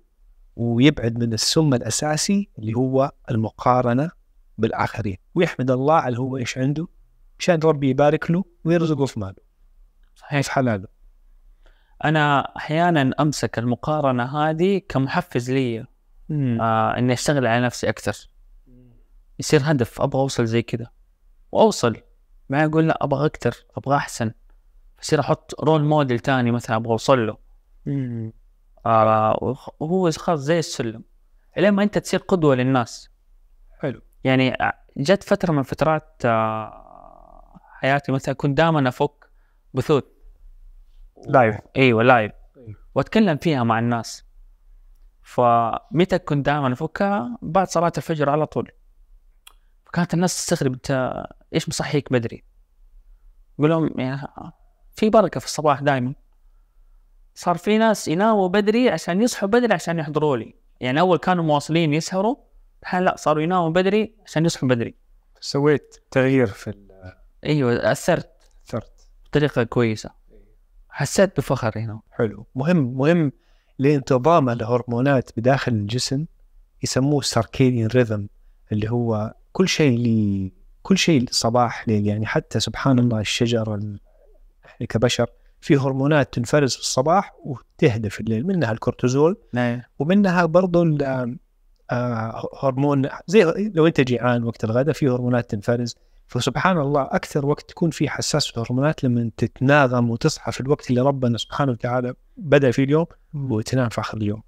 ويبعد 0.59 1.17
من 1.17 1.33
السم 1.33 1.73
الأساسي 1.73 2.49
اللي 2.59 2.73
هو 2.73 3.11
المقارنة 3.31 4.11
بالآخرين. 4.57 5.17
ويحمد 5.35 5.71
الله 5.71 5.93
على 5.93 6.17
هو 6.19 6.37
إيش 6.37 6.57
عنده 6.57 6.87
عشان 7.39 7.59
ربي 7.63 7.89
يبارك 7.89 8.31
له 8.31 8.43
ويرزقه 8.63 9.05
في 9.05 9.19
ماله. 9.19 9.35
صحيح. 10.15 10.41
في 10.41 10.51
حلاله. 10.51 10.87
أنا 12.03 12.39
أحيانا 12.57 13.11
أمسك 13.19 13.59
المقارنة 13.59 14.23
هذه 14.23 14.81
كمحفز 14.89 15.51
لي 15.51 15.85
آه 16.31 16.97
إني 16.97 17.13
أشتغل 17.13 17.47
على 17.47 17.65
نفسي 17.65 17.89
أكثر. 17.89 18.29
يصير 19.39 19.61
هدف 19.63 20.01
أبغى 20.01 20.21
أوصل 20.21 20.45
زي 20.45 20.61
كذا. 20.61 20.87
وأوصل. 21.51 21.95
ما 22.49 22.65
أقول 22.65 22.87
لا 22.87 23.03
أبغى 23.03 23.25
أكثر 23.25 23.65
أبغى 23.77 23.95
أحسن. 23.95 24.31
يصير 25.03 25.19
أحط 25.19 25.61
رول 25.63 25.83
موديل 25.83 26.19
تاني 26.19 26.51
مثلا 26.51 26.75
أبغى 26.75 26.91
أوصل 26.91 27.27
له. 27.27 27.37
وخ- 27.87 28.38
وهو 28.85 30.11
خلاص 30.11 30.39
زي 30.39 30.59
السلم. 30.59 31.03
الين 31.57 31.73
ما 31.73 31.83
أنت 31.83 31.97
تصير 31.97 32.19
قدوة 32.19 32.55
للناس. 32.55 33.09
حلو. 33.79 34.01
يعني 34.23 34.57
جت 34.97 35.23
فترة 35.23 35.51
من 35.51 35.63
فترات 35.63 36.21
آه 36.25 37.59
حياتي 37.73 38.11
مثلا 38.11 38.35
كنت 38.35 38.57
دائما 38.57 38.89
أفك 38.89 39.29
بثوث. 39.73 40.03
live 41.27 41.55
إيوه 41.77 42.03
live. 42.03 42.31
وأتكلم 42.95 43.37
فيها 43.37 43.63
مع 43.63 43.79
الناس. 43.79 44.25
فمتى 45.21 46.19
كنت 46.19 46.45
دائما 46.45 46.73
أفكها؟ 46.73 47.37
بعد 47.41 47.67
صلاة 47.67 47.91
الفجر 47.97 48.29
على 48.29 48.45
طول. 48.45 48.71
فكانت 49.85 50.13
الناس 50.13 50.35
تستغرب 50.35 50.73
أنت 50.73 51.23
إيش 51.53 51.69
مصحيك 51.69 52.13
بدري؟ 52.13 52.43
أقول 53.59 53.69
لهم 53.69 53.99
يعني 53.99 54.27
في 54.95 55.09
بركة 55.09 55.39
في 55.39 55.45
الصباح 55.45 55.81
دائما. 55.81 56.15
صار 57.39 57.57
في 57.57 57.77
ناس 57.77 58.07
يناموا 58.07 58.47
بدري 58.47 58.89
عشان 58.89 59.21
يصحوا 59.21 59.49
بدري 59.49 59.73
عشان 59.73 59.99
يحضروا 59.99 60.37
لي. 60.37 60.55
يعني 60.79 60.99
أول 60.99 61.17
كانوا 61.17 61.43
مواصلين 61.43 61.93
يسهروا 61.93 62.35
الحين 62.81 62.99
لا 63.01 63.15
صاروا 63.17 63.43
يناموا 63.43 63.69
بدري 63.69 64.13
عشان 64.25 64.45
يصحوا 64.45 64.69
بدري. 64.69 64.95
سويت 65.39 65.95
تغيير 66.11 66.47
في 66.47 66.69
ال- 66.69 67.13
إيوه 67.45 67.91
أثرت. 67.91 68.29
ثرت 68.67 68.91
بطريقة 69.25 69.63
كويسة. 69.63 70.09
حسيت 70.89 71.37
بفخر 71.37 71.71
هنا. 71.75 71.99
حلو. 72.11 72.45
مهم 72.55 72.77
مهم 72.97 73.31
لانتظام 73.79 74.49
الهرمونات 74.49 75.29
بداخل 75.37 75.71
الجسم 75.71 76.25
يسموه 76.83 77.21
ساركيديان 77.21 77.87
ريذم 77.87 78.27
اللي 78.71 78.89
هو 78.91 79.33
كل 79.51 79.67
شيء 79.67 79.97
لي 79.97 80.51
كل 80.83 80.97
شيء 80.97 81.25
صباح 81.31 81.87
ليل 81.87 82.07
يعني 82.07 82.25
حتى 82.25 82.59
سبحان 82.59 82.99
الله 82.99 83.19
الشجر 83.19 83.75
ال- 83.75 83.99
إحنا 84.65 84.87
كبشر 84.87 85.29
في 85.61 85.77
هرمونات 85.77 86.33
تنفرز 86.33 86.73
في 86.73 86.79
الصباح 86.79 87.35
وتهدى 87.43 88.09
في 88.09 88.19
الليل 88.19 88.47
منها 88.47 88.71
الكورتيزول 88.71 89.37
نعم. 89.53 89.81
ومنها 89.99 90.45
برضو 90.45 90.97
آه، 91.91 92.49
هرمون 92.61 93.09
زي 93.27 93.71
لو 93.75 93.87
انت 93.87 94.01
جيعان 94.01 94.43
وقت 94.43 94.63
الغداء 94.63 94.93
في 94.93 95.07
هرمونات 95.07 95.49
تنفرز. 95.49 95.95
فسبحان 96.27 96.77
الله 96.77 97.01
أكثر 97.01 97.45
وقت 97.45 97.69
تكون 97.69 97.89
فيه 97.89 98.09
حساس 98.09 98.47
في 98.47 98.57
الهرمونات 98.57 99.03
لما 99.03 99.31
تتناغم 99.37 100.09
وتصحى 100.09 100.51
في 100.51 100.61
الوقت 100.61 100.89
اللي 100.89 101.01
ربنا 101.01 101.37
سبحانه 101.37 101.71
وتعالى 101.71 102.13
بدأ 102.37 102.71
فيه 102.71 102.83
اليوم 102.83 103.05
وتنام 103.33 103.89
في 103.89 104.01
آخر 104.01 104.17
اليوم. 104.17 104.43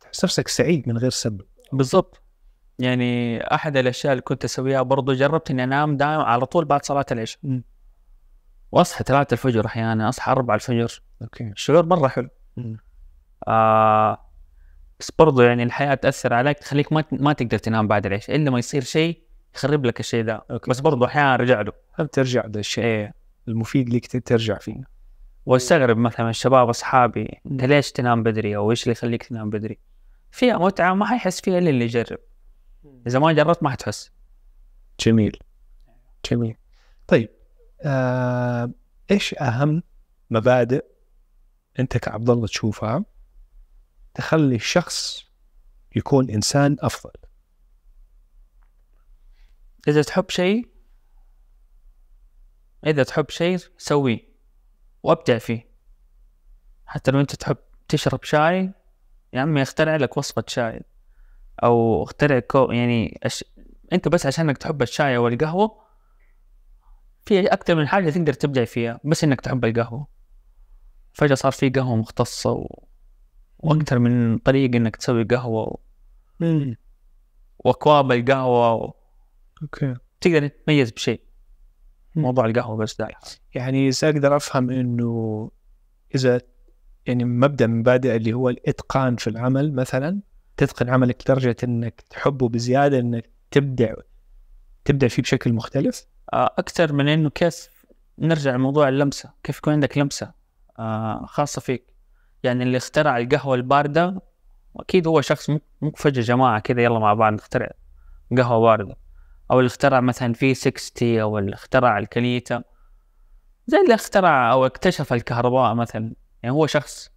تحس 0.00 0.24
نفسك 0.24 0.48
سعيد 0.48 0.88
من 0.88 0.98
غير 0.98 1.10
سبب. 1.10 1.42
بالضبط. 1.72 2.20
يعني 2.78 3.40
أحد 3.54 3.76
الأشياء 3.76 4.12
اللي 4.12 4.22
كنت 4.22 4.44
أسويها 4.44 4.82
برضو 4.82 5.12
جربت 5.12 5.50
إني 5.50 5.64
أنام 5.64 5.96
دائما 5.96 6.22
على 6.24 6.46
طول 6.46 6.64
بعد 6.64 6.84
صلاة 6.84 7.06
العشاء. 7.12 7.40
وأصحى 8.72 9.04
3 9.04 9.34
الفجر 9.34 9.66
أحيانا 9.66 10.08
أصحى 10.08 10.32
4 10.32 10.54
الفجر. 10.54 11.02
أوكي. 11.22 11.44
الشعور 11.44 11.86
مرة 11.86 12.08
حلو. 12.08 12.28
مم. 12.56 12.76
آه 13.48 14.30
بس 15.00 15.10
برضو 15.18 15.42
يعني 15.42 15.62
الحياة 15.62 15.94
تأثر 15.94 16.34
عليك 16.34 16.58
تخليك 16.58 16.92
ما 16.92 17.04
ما 17.12 17.32
تقدر 17.32 17.58
تنام 17.58 17.88
بعد 17.88 18.06
العشاء. 18.06 18.36
الا 18.36 18.50
ما 18.50 18.58
يصير 18.58 18.82
شيء 18.82 19.22
يخرب 19.54 19.86
لك 19.86 20.00
الشيء 20.00 20.40
أوكي. 20.50 20.70
بس 20.70 20.80
برضو 20.80 21.04
أحيانا 21.04 21.34
ارجع 21.34 21.60
له. 21.60 21.72
هم 21.98 22.06
ترجع 22.06 22.46
ذا 22.46 22.60
الشيء 22.60 22.84
إيه. 22.84 23.14
المفيد 23.48 23.94
لك 23.94 24.26
ترجع 24.26 24.58
فيه؟ 24.58 24.94
وأستغرب 25.46 25.96
مثلا 25.96 26.30
الشباب 26.30 26.68
أصحابي 26.68 27.40
إنت 27.46 27.64
ليش 27.64 27.92
تنام 27.92 28.22
بدري؟ 28.22 28.56
أو 28.56 28.70
إيش 28.70 28.82
اللي 28.82 28.92
يخليك 28.92 29.22
تنام 29.22 29.50
بدري؟ 29.50 29.78
فيها 30.30 30.58
متعة 30.58 30.94
ما 30.94 31.06
حيحس 31.06 31.40
فيها 31.40 31.58
إلا 31.58 31.70
اللي 31.70 31.84
يجرب. 31.84 32.18
إذا 33.06 33.18
ما 33.18 33.32
جربت 33.32 33.62
ما 33.62 33.70
حتحس. 33.70 34.12
جميل. 35.00 35.38
جميل. 36.30 36.56
طيب 37.06 37.30
آه، 37.84 38.70
إيش 39.10 39.34
أهم 39.34 39.82
مبادئ 40.30 40.84
أنت 41.78 41.96
كعبد 41.96 42.30
الله 42.30 42.46
تشوفها 42.46 43.04
تخلي 44.14 44.54
الشخص 44.54 45.24
يكون 45.96 46.30
إنسان 46.30 46.76
أفضل؟ 46.80 47.12
إذا 49.88 50.02
تحب 50.02 50.30
شيء 50.30 50.68
إذا 52.86 53.02
تحب 53.02 53.30
شيء 53.30 53.58
سويه 53.78 54.20
وابدع 55.02 55.38
فيه. 55.38 55.68
حتى 56.86 57.10
لو 57.10 57.20
أنت 57.20 57.34
تحب 57.34 57.56
تشرب 57.88 58.24
شاي 58.24 58.72
يا 59.32 59.40
عمي 59.40 59.62
اخترع 59.62 59.96
لك 59.96 60.16
وصفة 60.16 60.44
شاي 60.46 60.82
أو 61.62 62.02
اخترع 62.02 62.38
كو 62.38 62.72
يعني 62.72 63.20
أش... 63.22 63.44
أنت 63.92 64.08
بس 64.08 64.26
عشانك 64.26 64.58
تحب 64.58 64.82
الشاي 64.82 65.16
أو 65.16 65.28
القهوة 65.28 65.83
في 67.26 67.46
أكثر 67.46 67.74
من 67.74 67.88
حاجة 67.88 68.10
تقدر 68.10 68.32
تبدع 68.32 68.64
فيها 68.64 69.00
بس 69.04 69.24
إنك 69.24 69.40
تحب 69.40 69.64
القهوة. 69.64 70.06
فجأة 71.12 71.34
صار 71.34 71.52
في 71.52 71.68
قهوة 71.68 71.96
مختصة 71.96 72.50
و... 72.50 72.84
وأكثر 73.58 73.98
من 73.98 74.38
طريقة 74.38 74.76
إنك 74.76 74.96
تسوي 74.96 75.24
قهوة 75.24 75.62
و... 75.62 75.78
وأكواب 77.58 78.12
القهوة 78.12 78.74
و... 78.74 78.94
أوكي. 79.62 79.94
تقدر 80.20 80.48
تتميز 80.48 80.90
بشيء. 80.90 81.20
موضوع 82.16 82.46
القهوة 82.46 82.76
بس 82.76 82.96
ده 82.96 83.08
يعني 83.54 83.90
أقدر 84.02 84.36
أفهم 84.36 84.70
إنه 84.70 85.50
إذا 86.14 86.40
يعني 87.06 87.24
مبدأ 87.24 87.66
من 87.66 87.78
مبادئ 87.78 88.16
اللي 88.16 88.32
هو 88.32 88.48
الإتقان 88.48 89.16
في 89.16 89.30
العمل 89.30 89.74
مثلا 89.74 90.20
تتقن 90.56 90.88
عملك 90.88 91.22
لدرجة 91.22 91.56
إنك 91.64 92.00
تحبه 92.10 92.48
بزيادة 92.48 92.98
إنك 92.98 93.30
تبدع 93.50 93.94
تبدع 94.84 95.08
فيه 95.08 95.22
بشكل 95.22 95.52
مختلف؟ 95.52 96.06
آه، 96.34 96.54
أكثر 96.58 96.92
من 96.92 97.08
إنه 97.08 97.30
كيف 97.30 97.68
نرجع 98.18 98.54
لموضوع 98.54 98.88
اللمسة 98.88 99.30
كيف 99.42 99.58
يكون 99.58 99.72
عندك 99.72 99.98
لمسة 99.98 100.32
آه، 100.78 101.26
خاصة 101.26 101.60
فيك. 101.60 101.94
يعني 102.42 102.62
اللي 102.62 102.76
اخترع 102.76 103.18
القهوة 103.18 103.54
الباردة 103.54 104.22
أكيد 104.76 105.06
هو 105.06 105.20
شخص 105.20 105.50
مو 105.50 105.60
فجأة 105.96 106.22
جماعة 106.22 106.60
كذا 106.60 106.82
يلا 106.82 106.98
مع 106.98 107.14
بعض 107.14 107.32
نخترع 107.32 107.70
قهوة 108.38 108.60
باردة. 108.60 108.96
أو 109.50 109.58
اللي 109.58 109.66
اخترع 109.66 110.00
مثلا 110.00 110.32
في 110.32 110.54
60 110.54 111.18
أو 111.18 111.38
اللي 111.38 111.54
اخترع 111.54 111.98
الكليتا 111.98 112.62
زي 113.66 113.78
اللي 113.80 113.94
اخترع 113.94 114.52
أو 114.52 114.66
اكتشف 114.66 115.12
الكهرباء 115.12 115.74
مثلا. 115.74 116.14
يعني 116.42 116.54
هو 116.54 116.66
شخص 116.66 117.10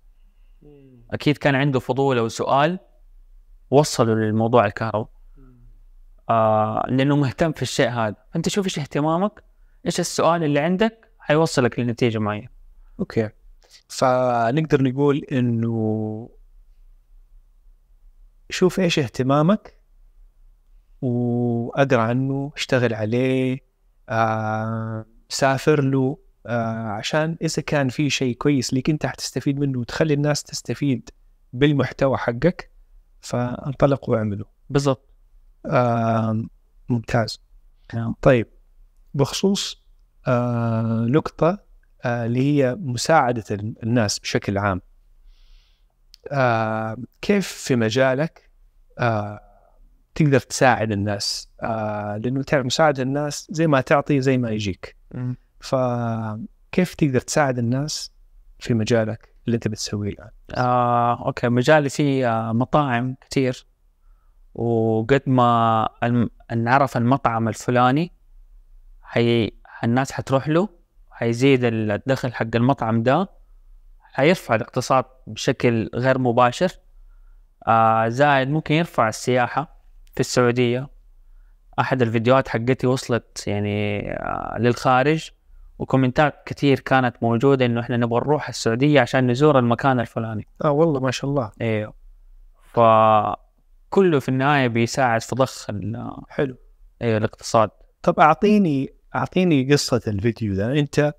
أكيد 1.12 1.38
كان 1.38 1.56
عنده 1.56 1.80
فضول 1.80 2.18
أو 2.18 2.28
سؤال 2.28 2.80
وصله 3.72 4.14
للموضوع 4.14 4.66
الكهرباء. 4.66 5.10
آه 6.30 6.86
لأنه 6.90 7.16
مهتم 7.16 7.52
في 7.52 7.62
الشيء 7.62 7.90
هذا. 7.90 8.16
فانت 8.34 8.50
شوف 8.50 8.66
إيش 8.66 8.80
اهتمامك 8.80 9.44
إيش 9.86 10.00
السؤال 10.00 10.44
اللي 10.44 10.60
عندك 10.60 11.12
حيوصلك 11.20 11.80
لنتيجة 11.80 12.18
معينة. 12.18 12.48
أوكي. 13.00 13.30
فنقدر 13.90 14.84
نقول 14.84 15.26
إنه 15.32 16.30
شوف 18.50 18.80
إيش 18.80 19.00
اهتمامك 19.00 19.78
وأقرأ 21.02 22.02
عنه 22.02 22.52
اشتغل 22.56 22.94
عليه 22.94 23.60
آه، 24.10 25.06
سافر 25.30 25.84
له 25.84 26.18
آه، 26.46 26.88
عشان 26.88 27.38
إذا 27.42 27.62
كان 27.62 27.90
في 27.90 28.10
شيء 28.10 28.36
كويس 28.36 28.74
ليك 28.74 28.90
أنت 28.90 29.06
حتستفيد 29.06 29.60
منه 29.60 29.80
وتخلي 29.80 30.14
الناس 30.14 30.44
تستفيد 30.44 31.10
بالمحتوى 31.54 32.18
حقك 32.18 32.72
فانطلق 33.22 34.10
واعمله 34.10 34.46
بالضبط. 34.70 35.10
آه، 35.66 36.44
ممتاز. 36.90 37.40
نعم. 37.94 38.16
طيب 38.22 38.48
بخصوص 39.14 39.84
آه، 40.28 41.06
نقطة 41.10 41.60
آه، 42.06 42.26
اللي 42.26 42.40
هي 42.40 42.76
مساعدة 42.76 43.44
الناس 43.84 44.20
بشكل 44.20 44.58
عام. 44.58 44.82
آه، 46.32 46.98
كيف 47.22 47.48
في 47.48 47.76
مجالك 47.76 48.50
آه، 49.00 49.40
تقدر 50.16 50.40
تساعد 50.40 50.92
الناس؟ 50.92 51.50
آه، 51.64 52.18
لأنه 52.18 52.44
تعرف 52.44 52.66
مساعدة 52.66 53.04
الناس 53.04 53.48
زي 53.52 53.68
ما 53.68 53.82
تعطي 53.82 54.22
زي 54.22 54.38
ما 54.38 54.50
يجيك. 54.52 54.96
فكيف 55.60 56.96
تقدر 56.98 57.20
تساعد 57.20 57.58
الناس 57.58 58.12
في 58.60 58.74
مجالك 58.74 59.30
اللي 59.46 59.56
أنت 59.56 59.68
بتسويه 59.68 60.10
الآن؟ 60.10 60.30
آه، 60.56 61.26
أوكي. 61.26 61.50
مجالي 61.50 61.90
فيه 61.90 62.32
آه، 62.32 62.54
مطاعم 62.54 63.16
كتير. 63.22 63.66
وقد 64.58 65.22
ما 65.28 65.90
نعرف 66.56 66.98
المطعم 66.98 67.48
الفلاني 67.48 68.12
حي... 69.02 69.52
الناس 69.84 70.12
حتروح 70.12 70.48
له 70.48 70.70
حيزيد 71.12 71.60
الدخل 71.64 72.34
حق 72.34 72.56
المطعم 72.56 73.04
ده 73.04 73.30
حيرفع 74.02 74.56
الاقتصاد 74.56 75.06
بشكل 75.28 75.90
غير 75.96 76.20
مباشر. 76.20 76.72
آه 77.68 78.08
زائد 78.08 78.50
ممكن 78.50 78.76
يرفع 78.76 79.08
السياحة 79.08 79.78
في 80.14 80.20
السعودية. 80.20 80.88
أحد 81.80 82.02
الفيديوهات 82.02 82.48
حقتي 82.48 82.88
وصلت 82.88 83.48
يعني 83.48 84.02
آه 84.12 84.58
للخارج 84.60 85.32
وكومنتات 85.80 86.44
كتير 86.46 86.80
كانت 86.80 87.16
موجودة 87.22 87.66
إنه 87.66 87.82
إحنا 87.82 87.98
نبغى 87.98 88.20
نروح 88.20 88.50
السعودية 88.50 89.02
عشان 89.02 89.32
نزور 89.32 89.60
المكان 89.60 90.00
الفلاني. 90.00 90.48
آه 90.66 90.72
والله 90.72 91.00
ما 91.00 91.12
شاء 91.12 91.30
الله. 91.30 91.52
أيوه 91.62 91.94
فكله 93.92 94.20
في 94.20 94.30
النهاية 94.30 94.68
بيساعد 94.68 95.22
في 95.22 95.36
ضخ 95.36 95.70
ال- 95.70 96.12
حلو. 96.30 96.58
أيوه 97.02 97.18
الاقتصاد. 97.18 97.70
طب 98.04 98.20
أعطيني 98.20 98.94
أعطيني 99.16 99.74
قصة 99.74 100.02
الفيديو 100.08 100.56
ده. 100.56 100.80
أنت 100.80 101.14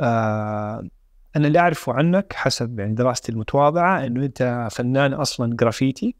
آه 0.00 0.88
أنا 1.36 1.46
اللي 1.46 1.58
أعرفه 1.58 1.92
عنك 1.92 2.32
حسب 2.32 2.78
يعني 2.80 2.94
دراستي 2.94 3.32
المتواضعة 3.32 4.06
إنه 4.06 4.24
أنت 4.24 4.68
فنان 4.70 5.12
أصلا 5.12 5.56
جرافيتي 5.56 6.16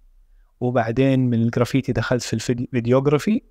وبعدين 0.61 1.21
من 1.21 1.43
الجرافيتي 1.43 1.93
دخلت 1.93 2.23
في 2.23 2.33
الفيديوغرافي 2.53 3.43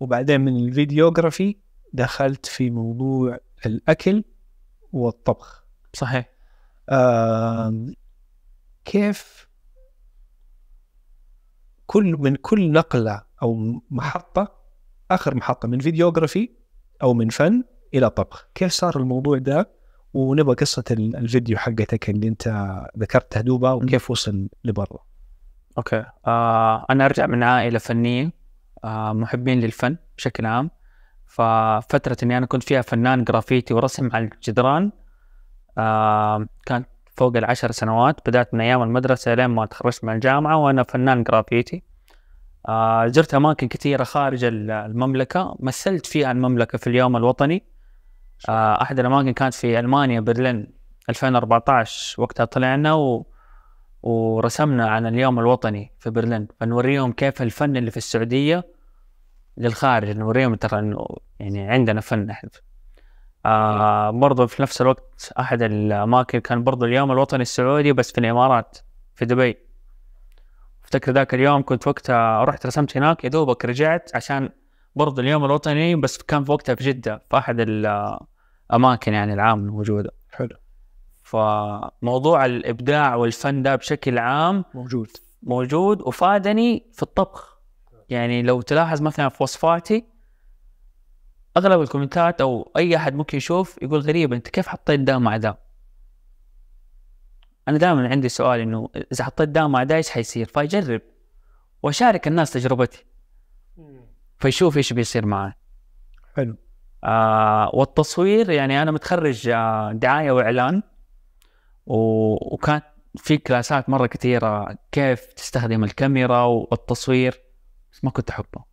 وبعدين 0.00 0.40
من 0.40 0.56
الفيديوغرافي 0.56 1.56
دخلت 1.92 2.46
في 2.46 2.70
موضوع 2.70 3.38
الأكل 3.66 4.24
والطبخ. 4.92 5.64
صحيح. 5.92 6.28
آه 6.88 7.86
كيف 8.84 9.48
كل 11.92 12.16
من 12.18 12.36
كل 12.36 12.72
نقلة 12.72 13.22
أو 13.42 13.82
محطة 13.90 14.52
آخر 15.10 15.34
محطة 15.34 15.68
من 15.68 15.78
فيديوغرافي 15.78 16.50
أو 17.02 17.14
من 17.14 17.28
فن 17.28 17.64
إلى 17.94 18.10
طبخ. 18.10 18.48
كيف 18.54 18.72
صار 18.72 18.96
الموضوع 18.96 19.38
ده؟ 19.38 19.70
ونبغى 20.14 20.54
قصة 20.54 20.84
ال- 20.90 21.16
الفيديو 21.16 21.58
حقتك 21.58 22.10
اللي 22.10 22.28
أنت 22.28 22.72
ذكرتها 22.98 23.40
دوبا 23.40 23.72
وكيف 23.72 24.10
وصل 24.10 24.48
لبرا. 24.64 24.98
أوكي. 25.78 26.04
آه 26.26 26.86
أنا 26.90 27.04
أرجع 27.04 27.26
من 27.26 27.42
عائلة 27.42 27.78
فنية 27.78 28.32
آه 28.84 29.12
محبين 29.12 29.60
للفن 29.60 29.96
بشكل 30.16 30.46
عام. 30.46 30.70
ففترة 31.26 32.16
إني 32.22 32.38
أنا 32.38 32.46
كنت 32.46 32.62
فيها 32.62 32.82
فنان 32.82 33.24
جرافيتي 33.24 33.74
ورسم 33.74 34.10
على 34.12 34.24
الجدران. 34.24 34.92
آه 35.78 36.46
كانت 36.66 36.88
فوق 37.22 37.36
العشر 37.36 37.70
سنوات 37.70 38.20
بدأت 38.28 38.54
من 38.54 38.60
أيام 38.60 38.82
المدرسة 38.82 39.34
لين 39.34 39.46
ما 39.46 39.66
تخرجت 39.66 40.04
من 40.04 40.14
الجامعة 40.14 40.56
وأنا 40.56 40.82
فنان 40.82 41.22
جرافيتي. 41.22 41.82
آه 42.68 43.06
زرت 43.06 43.34
أماكن 43.34 43.68
كثيرة 43.68 44.04
خارج 44.04 44.44
ال- 44.44 44.70
المملكة 44.70 45.56
مثلت 45.60 46.06
فيها 46.06 46.32
المملكة 46.32 46.78
في 46.78 46.86
اليوم 46.86 47.16
الوطني. 47.16 47.64
آه 48.48 48.82
أحد 48.82 48.98
الأماكن 49.00 49.32
كانت 49.32 49.54
في 49.54 49.78
ألمانيا 49.78 50.20
برلين 50.20 50.72
2014 51.08 52.22
وقتها 52.22 52.44
طلعنا 52.44 52.94
و... 52.94 53.26
ورسمنا 54.02 54.88
عن 54.88 55.06
اليوم 55.06 55.38
الوطني 55.38 55.92
في 55.98 56.10
برلين. 56.10 56.48
فنوريهم 56.60 57.12
كيف 57.12 57.42
الفن 57.42 57.76
اللي 57.76 57.90
في 57.90 57.96
السعودية 57.96 58.64
للخارج 59.56 60.16
نوريهم 60.16 60.54
ترى 60.54 60.94
يعني 61.40 61.70
عندنا 61.70 62.00
فن 62.00 62.30
إحنا 62.30 62.50
آه 63.46 64.10
برضو 64.10 64.46
في 64.46 64.62
نفس 64.62 64.80
الوقت 64.80 65.32
أحد 65.38 65.62
الأماكن 65.62 66.38
كان 66.38 66.64
برضو 66.64 66.84
اليوم 66.84 67.12
الوطني 67.12 67.42
السعودي 67.42 67.92
بس 67.92 68.12
في 68.12 68.18
الإمارات 68.18 68.78
في 69.14 69.24
دبي. 69.24 69.56
أفتكر 70.84 71.12
ذاك 71.12 71.34
اليوم 71.34 71.62
كنت 71.62 71.86
وقتها 71.86 72.44
رحت 72.44 72.66
رسمت 72.66 72.96
هناك 72.96 73.24
يا 73.24 73.28
دوبك 73.28 73.64
رجعت 73.64 74.10
عشان 74.14 74.48
برضو 74.96 75.20
اليوم 75.20 75.44
الوطني 75.44 75.96
بس 75.96 76.18
كان 76.18 76.44
في 76.44 76.52
وقتها 76.52 76.74
في 76.74 76.84
جدة 76.84 77.22
في 77.30 77.38
أحد 77.38 77.60
الأماكن 77.60 79.12
يعني 79.12 79.34
العام 79.34 79.58
الموجودة. 79.64 80.10
حلو. 80.30 80.56
فموضوع 81.22 82.44
الإبداع 82.46 83.14
والفن 83.14 83.62
ده 83.62 83.76
بشكل 83.76 84.18
عام 84.18 84.64
موجود. 84.74 85.08
موجود 85.42 86.02
وفادني 86.02 86.86
في 86.92 87.02
الطبخ. 87.02 87.58
يعني 88.08 88.42
لو 88.42 88.60
تلاحظ 88.60 89.02
مثلا 89.02 89.28
في 89.28 89.42
وصفاتي 89.42 90.04
أغلب 91.56 91.80
الكومنتات 91.80 92.40
أو 92.40 92.72
أي 92.76 92.96
أحد 92.96 93.14
ممكن 93.14 93.36
يشوف 93.38 93.82
يقول 93.82 94.00
غريب 94.00 94.32
أنت 94.32 94.48
كيف 94.48 94.68
حطيت 94.68 95.00
ده 95.00 95.18
مع 95.18 95.36
ده 95.36 95.58
أنا 97.68 97.78
دائما 97.78 98.08
عندي 98.08 98.28
سؤال 98.28 98.60
إنه 98.60 98.88
إذا 99.12 99.24
حطيت 99.24 99.48
ده 99.48 99.68
مع 99.68 99.82
ده 99.82 99.96
إيش 99.96 100.10
حيصير؟ 100.10 100.46
فاجرب 100.46 101.00
وأشارك 101.82 102.28
الناس 102.28 102.52
تجربتي. 102.52 103.04
فيشوف 104.38 104.76
إيش 104.76 104.92
بيصير 104.92 105.26
معاه. 105.26 105.54
حلو. 106.36 106.56
آه 107.04 107.70
والتصوير 107.74 108.50
يعني 108.50 108.82
أنا 108.82 108.90
متخرج 108.90 109.48
آه 109.48 109.92
دعاية 109.92 110.30
وإعلان. 110.32 110.82
و- 111.86 112.54
وكانت 112.54 112.84
في 113.16 113.36
كلاسات 113.38 113.88
مرة 113.88 114.06
كثيرة 114.06 114.78
كيف 114.92 115.32
تستخدم 115.32 115.84
الكاميرا 115.84 116.42
والتصوير 116.42 117.40
بس 117.92 118.04
ما 118.04 118.10
كنت 118.10 118.30
احبه 118.30 118.64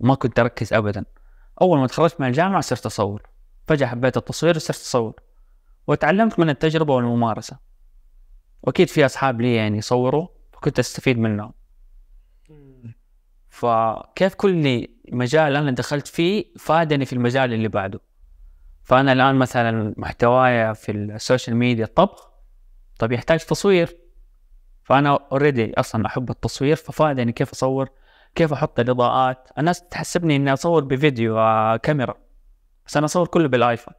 ما 0.00 0.14
كنت 0.14 0.38
أركز 0.38 0.72
ابدا. 0.72 1.04
أول 1.62 1.78
ما 1.78 1.86
تخرجت 1.86 2.20
من 2.20 2.26
الجامعة 2.26 2.60
صرت 2.60 2.86
أصور. 2.86 3.22
فجأة 3.66 3.86
حبيت 3.86 4.16
التصوير 4.16 4.56
وصرت 4.56 4.76
أصور. 4.76 5.14
وتعلمت 5.86 6.38
من 6.38 6.50
التجربة 6.50 6.94
والممارسة. 6.94 7.58
وأكيد 8.62 8.88
في 8.88 9.06
أصحاب 9.06 9.40
لي 9.40 9.54
يعني 9.54 9.78
يصوروا 9.78 10.28
فكنت 10.52 10.78
أستفيد 10.78 11.18
منهم. 11.18 11.52
فكيف 13.48 14.34
كل 14.34 14.86
مجال 15.12 15.56
أنا 15.56 15.70
دخلت 15.70 16.06
فيه 16.06 16.44
فادني 16.58 17.04
في 17.04 17.12
المجال 17.12 17.52
اللي 17.52 17.68
بعده. 17.68 18.00
فأنا 18.82 19.12
الآن 19.12 19.34
مثلا 19.34 19.94
محتواي 19.96 20.74
في 20.74 20.92
ال 20.92 21.01
social 21.01 21.56
media 21.56 21.84
الطبخ 21.84 22.30
طب 22.98 23.12
يحتاج 23.12 23.40
تصوير. 23.44 23.96
فأنا 24.82 25.18
already 25.32 25.72
أصلا 25.80 26.06
أحب 26.06 26.30
التصوير 26.30 26.76
ففادني 26.76 27.32
كيف 27.32 27.52
أصور 27.52 27.88
كيف 28.34 28.52
أحط 28.52 28.80
الإضاءات؟ 28.80 29.48
الناس 29.58 29.88
تحسبني 29.88 30.36
إني 30.36 30.52
أصور 30.52 30.84
بفيديو 30.84 31.38
آه 31.38 31.76
كاميرا 31.76 32.14
بس 32.86 32.96
أنا 32.96 33.06
أصور 33.06 33.26
كله 33.26 33.48
بالآيفون 33.48 33.94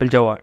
بالجوال. 0.00 0.38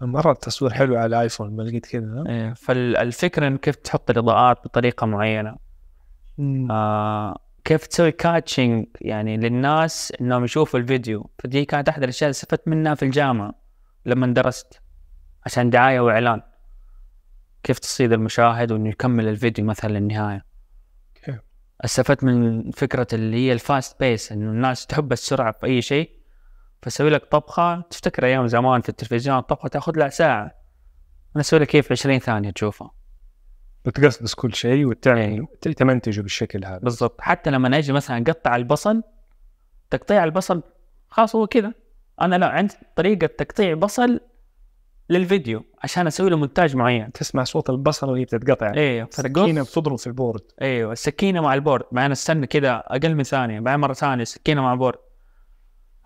مرة 0.00 0.32
التصوير 0.32 0.72
حلو 0.72 0.96
على 0.96 1.06
الآيفون 1.06 1.56
ما 1.56 1.62
لقيت 1.62 1.86
كذا 1.86 2.06
ها؟ 2.06 2.24
إيه، 2.28 2.54
فالفكرة 2.54 3.46
انه 3.46 3.58
كيف 3.58 3.76
تحط 3.76 4.10
الإضاءات 4.10 4.64
بطريقة 4.64 5.06
معينة. 5.06 5.56
آه 6.70 7.38
كيف 7.64 7.86
تسوي 7.86 8.12
catching 8.12 8.86
يعني 9.00 9.36
للناس 9.36 10.12
إنهم 10.20 10.44
يشوفوا 10.44 10.80
الفيديو. 10.80 11.30
فدي 11.38 11.64
كانت 11.64 11.88
أحد 11.88 12.02
الأشياء 12.02 12.28
اللي 12.28 12.34
استفدت 12.34 12.68
منها 12.68 12.94
في 12.94 13.04
الجامعة 13.04 13.54
لما 14.06 14.26
درست 14.26 14.80
عشان 15.46 15.70
دعاية 15.70 16.00
وإعلان. 16.00 16.42
كيف 17.62 17.78
تصيد 17.78 18.12
المشاهد 18.12 18.72
وإنه 18.72 18.88
يكمل 18.88 19.28
الفيديو 19.28 19.64
مثلا 19.64 19.98
للنهاية. 19.98 20.36
كيف؟ 20.36 20.51
استفدت 21.84 22.24
من 22.24 22.70
فكرة 22.70 23.06
اللي 23.12 23.36
هي 23.36 23.52
ال 23.52 23.62
fast 23.62 24.00
pace 24.00 24.32
إنه 24.32 24.50
الناس 24.50 24.86
تحب 24.86 25.12
السرعة 25.12 25.52
في 25.52 25.66
أي 25.66 25.82
شيء 25.82 26.10
فأسوي 26.82 27.10
لك 27.10 27.24
طبخة. 27.24 27.80
تفتكر 27.80 28.26
أيام 28.26 28.46
زمان 28.46 28.80
في 28.80 28.88
التلفزيون 28.88 29.38
الطبخة 29.38 29.68
تأخذ 29.68 29.98
لها 29.98 30.08
ساعة. 30.08 30.42
أنا 31.36 31.40
أسوي 31.40 31.60
لك 31.60 31.66
كيف 31.66 31.92
20 31.92 32.18
ثانية 32.18 32.50
تشوفها. 32.50 32.90
بتقصقص 33.84 34.34
كل 34.34 34.54
شيء 34.54 34.86
وتعمل 34.86 35.46
إيه. 35.66 35.72
تمنتجه 35.72 36.20
بالشكل 36.20 36.64
هذا. 36.64 36.78
بالضبط. 36.78 37.20
حتى 37.20 37.50
لما 37.50 37.78
أجي 37.78 37.92
مثلا 37.92 38.24
أقطع 38.28 38.56
البصل 38.56 39.02
تقطيع 39.90 40.24
البصل 40.24 40.62
خلاص 41.08 41.36
هو 41.36 41.46
كذا. 41.46 41.74
أنا 42.20 42.36
لا 42.36 42.48
عندي 42.48 42.74
طريقة 42.96 43.26
تقطيع 43.26 43.74
بصل 43.74 44.20
للفيديو 45.12 45.64
عشان 45.82 46.06
أسوي 46.06 46.30
له 46.30 46.36
مونتاج 46.36 46.76
معين. 46.76 47.12
تسمع 47.12 47.44
صوت 47.44 47.70
البصل 47.70 48.10
وهي 48.10 48.24
بتتقطع. 48.24 48.72
سكينة 49.10 49.62
فتقص 49.62 49.78
بتضرب 49.78 49.98
في 49.98 50.06
ال 50.06 50.11
board. 50.11 50.40
أيوه 50.62 50.92
السكينه 50.92 51.40
مع 51.40 51.54
ال 51.54 51.58
board. 51.58 51.84
بعدين 51.92 52.10
استنى 52.10 52.46
كذا 52.46 52.82
أقل 52.86 53.14
من 53.14 53.22
ثانية 53.22 53.60
بعدين 53.60 53.80
مرة 53.80 53.92
ثانية 53.92 54.24
سكينة 54.24 54.62
مع 54.62 54.72
البورد. 54.72 54.98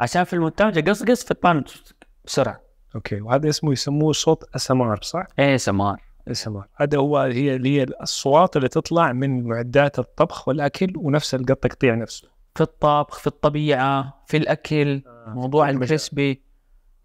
عشان 0.00 0.24
في 0.24 0.32
المونتاج 0.32 0.78
اقصقص 0.78 1.24
فتبان 1.24 1.64
بسرعة. 2.24 2.60
أوكي 2.94 3.20
وهذا 3.20 3.48
اسمه 3.48 3.72
يسموه 3.72 4.12
صوت 4.12 4.44
ASMR 4.56 5.02
صح؟ 5.02 5.26
إيه 5.38 5.56
ASMR 5.56 6.02
ASMR 6.28 6.66
هذا 6.76 6.98
هو 6.98 7.18
هي 7.18 7.56
اللي 7.56 7.76
هي 7.76 7.82
الأصوات 7.82 8.56
اللي 8.56 8.68
تطلع 8.68 9.12
من 9.12 9.44
معدات 9.44 9.98
الطبخ 9.98 10.48
والأكل 10.48 10.92
ونفس 10.96 11.34
القط 11.34 11.56
تقطيع 11.56 11.94
نفسه. 11.94 12.28
في 12.54 12.60
الطبخ 12.60 13.18
في 13.18 13.26
الطبيعة 13.26 14.24
في 14.26 14.36
الأكل 14.36 15.02
موضوع 15.26 15.68
المجال. 15.68 15.82
ال 15.82 15.90
crispy. 15.90 16.45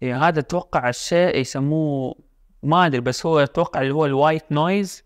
إيه 0.02 0.28
هذا 0.28 0.40
أتوقع 0.40 0.88
الشيء 0.88 1.36
يسموه 1.36 2.16
ما 2.62 2.86
أدري 2.86 3.00
بس 3.00 3.26
هو 3.26 3.38
أتوقع 3.38 3.80
اللي 3.80 3.94
هو 3.94 4.06
ال 4.06 4.14
white 4.14 4.52
noise. 4.52 5.04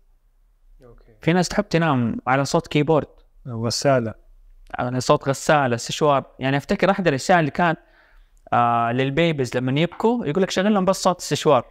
أوكي. 0.83 1.15
في 1.21 1.33
ناس 1.33 1.49
تحب 1.49 1.69
تنام 1.69 2.17
على 2.27 2.45
صوت 2.45 2.67
keyboard. 2.67 3.07
غسالة. 3.47 4.13
على 4.75 4.99
صوت 4.99 5.29
غسالة 5.29 5.77
سشوار 5.77 6.25
يعني 6.39 6.57
أفتكر 6.57 6.91
أحد 6.91 7.07
الأشياء 7.07 7.39
اللي 7.39 7.51
كانت 7.51 7.79
آه 8.53 8.91
للبيبيز 8.91 9.57
لما 9.57 9.79
يبكوا 9.81 10.25
يقول 10.25 10.43
لك 10.43 10.49
شغل 10.49 10.73
لهم 10.73 10.85
بس 10.85 11.03
صوت 11.03 11.17
السشوار 11.19 11.65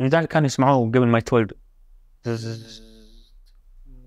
لذلك 0.00 0.28
كانوا 0.28 0.46
يسمعوه 0.46 0.86
قبل 0.86 1.06
ما 1.06 1.18
يتولدوا. 1.18 1.56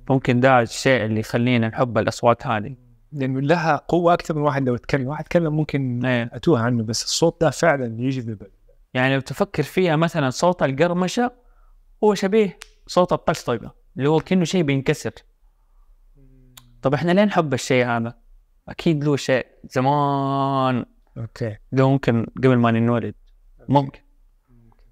ممكن 0.09 0.39
ده 0.39 0.61
الشيء 0.61 1.05
اللي 1.05 1.19
يخلينا 1.19 1.67
نحب 1.67 1.97
الأصوات 1.97 2.47
هذه. 2.47 2.75
لأنه 3.15 3.41
لها 3.41 3.75
قوة 3.75 4.13
أكثر 4.13 4.35
من 4.35 4.41
واحد 4.41 4.67
لو 4.67 4.75
يتكلم 4.75 5.07
واحد 5.07 5.25
يتكلم 5.25 5.55
ممكن 5.55 6.05
إيه. 6.05 6.29
أتوه 6.33 6.59
عنه 6.59 6.83
بس 6.83 7.03
الصوت 7.03 7.41
ده 7.41 7.49
فعلا 7.49 8.01
يجذب 8.01 8.47
يعني 8.93 9.15
لو 9.15 9.19
تفكر 9.19 9.63
فيها 9.63 9.95
مثلا 9.95 10.29
صوت 10.29 10.63
القرمشة 10.63 11.31
هو 12.03 12.13
شبيه 12.13 12.59
صوت 12.87 13.13
الطقطقة 13.13 13.75
اللي 13.97 14.09
هو 14.09 14.19
كأنه 14.19 14.43
شيء 14.43 14.63
بينكسر. 14.63 15.11
طب 16.81 16.93
إحنا 16.93 17.11
ليه 17.11 17.23
نحب 17.23 17.53
الشيء 17.53 17.85
هذا؟ 17.85 18.17
أكيد 18.67 19.03
له 19.03 19.15
شيء 19.15 19.45
زمان. 19.63 20.85
أوكي. 21.17 21.57
ده 21.71 21.89
ممكن 21.89 22.25
قبل 22.37 22.55
ما 22.57 22.71
ننولد. 22.71 23.15
ممكن. 23.69 23.99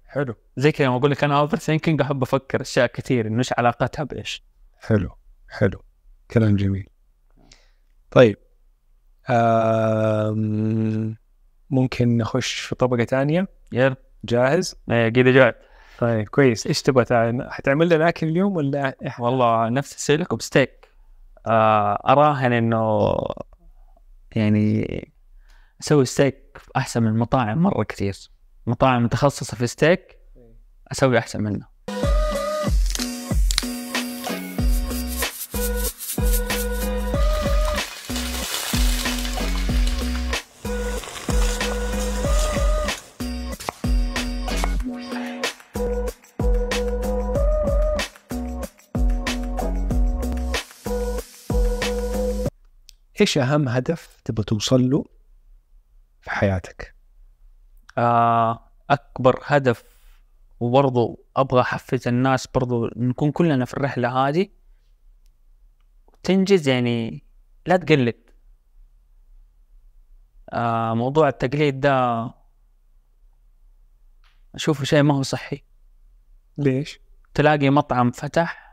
حلو. 0.04 0.34
زي 0.56 0.72
كذا 0.72 0.86
لما 0.86 0.96
أقول 0.96 1.10
لك 1.10 1.24
أنا 1.24 1.38
overthinking 1.38 2.00
أحب 2.00 2.22
أفكر 2.22 2.60
أشياء 2.60 2.86
كثير 2.86 3.26
إنه 3.26 3.38
إيش 3.38 3.52
علاقتها 3.58 4.02
بإيش. 4.02 4.42
حلو 4.78 5.10
حلو. 5.48 5.82
كلام 6.30 6.56
جميل. 6.56 6.88
طيب. 8.14 8.36
ممكن 11.70 12.16
نخش 12.16 12.60
في 12.60 12.74
طبقة 12.74 13.04
ثانية 13.04 13.48
يلا. 13.72 13.96
جاهز؟ 14.24 14.76
إيه 14.90 15.08
كذا 15.08 15.30
جاء 15.30 15.56
طيب 15.98 16.28
كويس. 16.28 16.66
إيش 16.66 16.82
تبغى 16.82 17.04
تعمل؟ 17.04 17.50
حتعمل 17.50 17.88
لنا 17.88 18.08
أكل 18.08 18.28
اليوم 18.28 18.56
ولا 18.56 18.96
والله 19.18 19.68
نفسي 19.68 19.96
أسوي 19.96 20.16
لكم 20.16 20.38
ستيك. 20.38 20.88
آه 21.46 22.02
أراهن 22.08 22.52
إنه 22.52 23.14
يعني 24.36 25.12
أسوي 25.80 26.04
ستيك 26.04 26.58
أحسن 26.76 27.02
من 27.02 27.08
المطاعم 27.08 27.58
مرة 27.58 27.82
كثير. 27.82 28.30
مطاعم 28.66 29.04
متخصصة 29.04 29.56
في 29.56 29.66
ستيك 29.66 30.18
أسوي 30.92 31.18
أحسن 31.18 31.42
منه. 31.42 31.73
إيش 53.20 53.38
أهم 53.38 53.68
هدف 53.68 54.20
تبغى 54.24 54.44
توصل 54.44 54.90
له 54.90 55.04
في 56.20 56.30
حياتك؟ 56.30 56.94
آه 57.98 58.70
أكبر 58.90 59.40
هدف 59.44 59.84
وبرضو 60.60 61.24
أبغى 61.36 61.60
أحفز 61.60 62.08
الناس 62.08 62.46
برضو 62.46 62.90
نكون 62.96 63.32
كلنا 63.32 63.64
في 63.64 63.74
الرحلة 63.74 64.08
هذه. 64.28 64.48
تنجز 66.22 66.68
يعني 66.68 67.24
لا 67.66 67.76
تقلد. 67.76 68.30
آه 70.52 70.94
موضوع 70.94 71.28
التقليد 71.28 71.80
ده 71.80 72.24
أشوفه 74.54 74.84
شيء 74.84 75.02
ما 75.02 75.14
هو 75.14 75.22
صحي. 75.22 75.64
ليش؟ 76.58 77.00
تلاقي 77.34 77.70
مطعم 77.70 78.10
فتح 78.10 78.64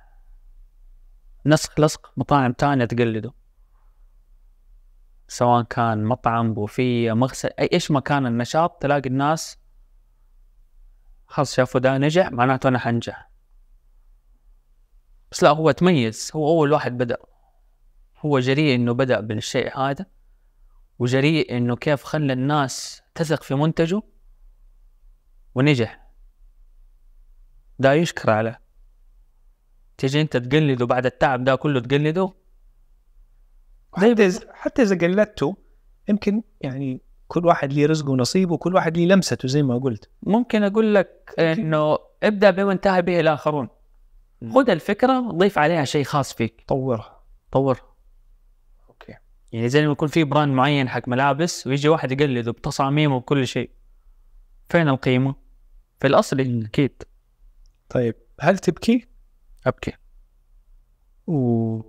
نسخ 1.46 1.80
لصق 1.80 2.14
مطاعم 2.18 2.52
تانية 2.54 2.86
تقلده. 2.86 3.41
سواء 5.32 5.64
كان 5.64 6.06
مطعم 6.06 6.54
بوفية 6.54 7.14
مغسل 7.14 7.50
أي 7.60 7.70
إيش 7.74 7.92
مكان 7.92 8.26
النشاط 8.26 8.82
تلاقي 8.82 9.10
الناس 9.10 9.58
خلاص 11.28 11.56
شافوا 11.56 11.80
ده 11.80 11.98
نجح 11.98 12.32
معناته 12.32 12.68
أنا 12.68 12.80
حنجح. 12.80 13.30
بس 15.32 15.44
لا 15.44 15.50
هو 15.50 15.72
تميز 15.72 16.32
هو 16.36 16.48
أول 16.48 16.72
واحد 16.72 16.98
بدأ. 16.98 17.18
هو 18.18 18.40
جريء 18.40 18.76
إنه 18.76 18.94
بدأ 18.94 19.20
بالشيء 19.20 19.80
هذا 19.80 20.06
وجريء 21.00 21.58
إنه 21.58 21.76
كيف 21.76 22.04
خلى 22.04 22.34
الناس 22.34 23.02
تثق 23.16 23.44
في 23.44 23.56
منتجه 23.56 24.02
ونجح. 25.56 26.08
ده 27.80 27.94
يشكر 27.94 28.30
عليه 28.30 28.62
تيجي 29.98 30.22
أنت 30.22 30.38
تقلده 30.38 30.86
بعد 30.86 31.06
التعب 31.06 31.44
ده 31.44 31.56
كله 31.56 31.80
تقلده 31.80 32.41
حتى 33.94 34.12
إذا 34.12 34.54
حتى 34.54 34.82
إذا 34.82 34.98
قلدته 34.98 35.58
يمكن 36.10 36.44
يعني 36.62 37.02
كل 37.28 37.46
واحد 37.46 37.74
ليه 37.74 37.86
رزقه 37.86 38.10
ونصيبه 38.10 38.54
وكل 38.54 38.76
واحد 38.76 38.98
ليه 38.98 39.06
لمسته 39.06 39.48
زي 39.48 39.64
ما 39.64 39.78
قلت. 39.78 40.10
ممكن 40.24 40.64
أقول 40.64 40.96
لك 40.96 41.34
إنه 41.40 41.98
ابدأ 42.24 42.52
به 42.52 42.64
وانتهى 42.64 43.02
به 43.02 43.20
الآخرون. 43.20 43.70
خذ 44.54 44.70
الفكرة 44.70 45.20
ضيف 45.20 45.58
عليها 45.58 45.86
شيء 45.86 46.04
خاص 46.04 46.34
فيك. 46.34 46.64
طورها. 46.68 47.24
طور. 47.52 47.82
أوكي. 48.90 49.14
يعني 49.52 49.70
زي 49.70 49.86
ما 49.86 49.92
يكون 49.92 50.08
في 50.08 50.24
brand 50.24 50.54
معين 50.54 50.90
حق 50.90 51.08
ملابس 51.08 51.68
ويجي 51.68 51.90
واحد 51.90 52.12
يقلده 52.12 52.52
بتصاميمه 52.52 53.16
وبكل 53.16 53.48
شيء. 53.48 53.70
فين 54.70 54.88
القيمة؟ 54.88 55.36
في 56.00 56.08
الأصل 56.08 56.40
أكيد 56.66 57.04
طيب 57.90 58.16
هل 58.40 58.58
تبكي؟ 58.58 59.08
أبكي. 59.68 59.94
و... 61.28 61.82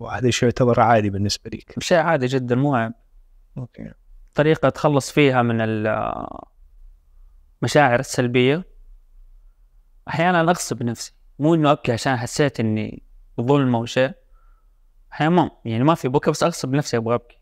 وهذا 0.00 0.28
الشيء 0.28 0.48
يعتبر 0.48 0.80
عادي 0.80 1.10
بالنسبة 1.10 1.50
لك 1.50 1.82
شيء 1.82 1.98
عادي 1.98 2.26
جدا 2.26 2.54
مو 2.54 2.74
عيب. 2.74 2.92
أوكي. 3.58 3.92
طريقة 4.34 4.68
أتخلص 4.68 5.10
فيها 5.12 5.42
من 5.42 5.60
المشاعر 7.60 8.00
السلبية 8.00 8.64
أحيانا 10.08 10.40
أغصب 10.40 10.82
نفسي. 10.82 11.14
مو 11.38 11.54
إنه 11.54 11.70
أبكي 11.70 11.92
عشان 11.92 12.16
حسيت 12.16 12.60
إني 12.60 13.02
ظلم 13.40 13.76
أو 13.76 13.84
شيء 13.84 14.12
أحيانا 15.12 15.34
ما 15.34 15.50
يعني 15.64 15.84
ما 15.84 15.94
في 15.94 16.08
بكى 16.08 16.30
بس 16.30 16.42
أغصب 16.42 16.74
نفسي 16.74 16.96
أبغى 16.96 17.14
أبكي. 17.14 17.38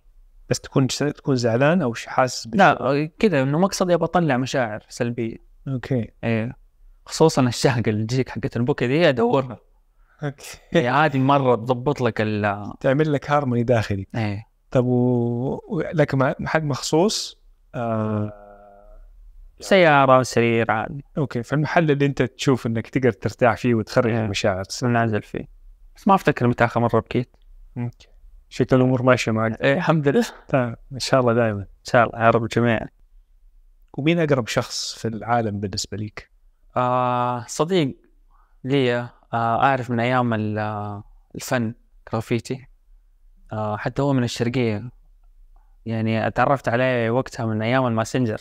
بس 0.50 0.60
تكون 0.60 0.86
تكون 0.86 1.36
زعلان 1.36 1.82
أو 1.82 1.94
حاسس 1.94 2.48
لا 2.54 3.10
كذا 3.18 3.42
إنه 3.42 3.58
مقصدي 3.58 3.94
أبغى 3.94 4.04
أطلع 4.04 4.36
مشاعر 4.36 4.86
سلبية. 4.88 5.36
أوكي. 5.68 6.10
إيه. 6.24 6.56
خصوصا 7.06 7.42
الشهقة 7.42 7.90
اللي 7.90 8.06
تجيك 8.06 8.28
حقت 8.28 8.56
البكا 8.56 8.86
دي 8.86 9.08
أدورها. 9.08 9.58
أوكي. 10.22 10.58
هي 10.70 10.88
عادي 10.88 11.18
مرة 11.18 11.54
تضبط 11.54 12.00
لك 12.00 12.20
ال 12.20 12.72
تعمل 12.80 13.12
لك 13.12 13.30
هارموني 13.30 13.62
داخلي. 13.62 14.06
إيه. 14.14 14.46
طب 14.70 14.84
و... 14.86 15.82
لك 15.94 16.36
حق 16.46 16.62
مخصوص 16.62 17.40
آه... 17.74 18.32
سيارة 19.60 20.22
سرير 20.22 20.70
عادي. 20.70 21.04
أوكي 21.18 21.42
في 21.42 21.52
المحل 21.52 21.90
اللي 21.90 22.06
أنت 22.06 22.22
تشوف 22.22 22.66
إنك 22.66 22.88
تقدر 22.88 23.12
ترتاح 23.12 23.56
فيه 23.56 23.74
وتخرج 23.74 24.12
إيه. 24.12 24.24
المشاعر. 24.24 24.64
نازل 24.82 25.22
فيه. 25.22 25.48
بس 25.96 26.08
ما 26.08 26.14
أفتكر 26.14 26.46
متى 26.46 26.64
آخر 26.64 26.80
مرة 26.80 27.00
بكيت. 27.00 27.36
أوكي. 27.78 28.08
شكل 28.48 28.76
الأمور 28.76 29.02
ماشية 29.02 29.32
معك؟ 29.32 29.60
إيه 29.60 29.74
الحمد 29.74 30.08
لله. 30.08 30.26
تمام. 30.48 30.76
إن 30.92 30.98
شاء 30.98 31.20
الله 31.20 31.32
دائما 31.32 31.60
إن 31.60 31.84
شاء 31.84 32.06
الله. 32.06 32.24
يا 32.24 32.30
رب 32.30 32.42
الجميع 32.42 32.80
ومين 33.94 34.18
أقرب 34.18 34.48
شخص 34.48 34.94
في 34.94 35.08
العالم 35.08 35.60
بالنسبة 35.60 35.96
لك؟ 35.96 36.30
آه 36.76 37.44
صديق 37.48 37.96
لي 38.64 39.08
أعرف 39.38 39.90
من 39.90 40.00
آه، 40.58 41.04
الفن 41.34 41.74
جرافيتي. 42.12 42.66
آه 43.52 43.76
حتى 43.76 44.02
هو 44.02 44.12
من 44.12 44.24
الشرقية. 44.24 44.90
يعني 45.86 46.26
أتعرفت 46.26 46.68
عليه 46.68 47.10
وقتها 47.10 47.46
من 47.46 47.62
أيام 47.62 47.86
الماسنجر. 47.86 48.40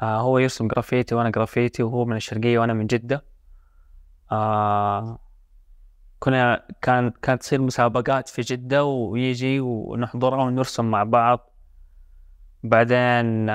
آه 0.00 0.20
هو 0.20 0.38
يرسم 0.38 0.68
جرافيتي 0.68 1.14
وأنا 1.14 1.30
جرافيتي 1.30 1.82
وهو 1.82 2.04
من 2.04 2.16
الشرقية 2.16 2.58
وأنا 2.58 2.72
من 2.72 2.86
جدة. 2.86 3.24
آه 4.32 5.18
كنا 6.18 6.66
كان 6.82 7.10
كانت 7.10 7.40
تصير 7.42 7.60
مسابقات 7.62 8.28
في 8.28 8.42
جدة 8.42 8.84
ويجي 8.84 9.60
ونحضرها 9.60 10.44
ونرسم 10.44 10.90
مع 10.90 11.04
بعض. 11.04 11.50
بعدين 12.62 13.46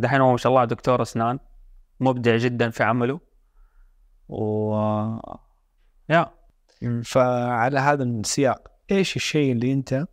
دحين 0.00 0.20
هو 0.20 0.30
ما 0.30 0.36
شاء 0.36 0.52
الله 0.52 0.64
دكتور 0.64 1.02
أسنان 1.02 1.38
مبدع 2.00 2.36
جدا 2.36 2.70
في 2.70 2.82
عمله. 2.82 3.31
و 4.32 4.74
يا. 6.08 6.30
فعلى 7.04 7.80
هذا 7.80 8.04
السياق 8.04 8.68
إيش 8.90 9.16
الشيء 9.16 9.52
اللي 9.52 9.72
أنت 9.72 10.06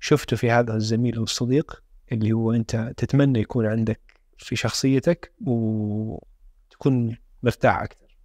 شفته 0.00 0.36
في 0.36 0.50
هذا 0.50 0.74
الزميل 0.74 1.16
أو 1.16 1.22
الصديق 1.22 1.82
اللي 2.12 2.32
هو 2.32 2.52
أنت 2.52 2.92
تتمنى 2.96 3.40
يكون 3.40 3.66
عندك 3.66 4.00
في 4.38 4.56
شخصيتك 4.56 5.32
وتكون 5.46 7.16
مرتاح 7.42 7.82
أكثر؟ 7.82 8.18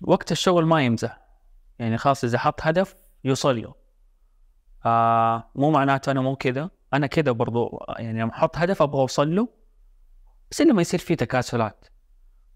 وقت 0.00 0.32
الشغل 0.32 0.66
ما 0.66 0.84
يمزح. 0.84 1.20
يعني 1.78 1.98
خلاص 1.98 2.24
إذا 2.24 2.38
حط 2.38 2.60
هدف 2.62 2.94
يوصل 3.24 3.62
له. 3.62 3.74
آه 4.86 5.50
مو 5.54 5.70
معناته 5.70 6.12
أنا 6.12 6.20
مو 6.20 6.36
كذا. 6.36 6.70
أنا 6.94 7.06
كذا 7.06 7.32
برضو 7.32 7.84
يعني 7.98 8.22
لما 8.22 8.32
أحط 8.32 8.56
هدف 8.56 8.82
أبغى 8.82 9.00
أوصل 9.00 9.34
له 9.34 9.48
بس 10.50 10.60
إنه 10.60 10.74
ما 10.74 10.80
يصير 10.82 11.00
فيه 11.00 11.14
تكاسلات. 11.14 11.86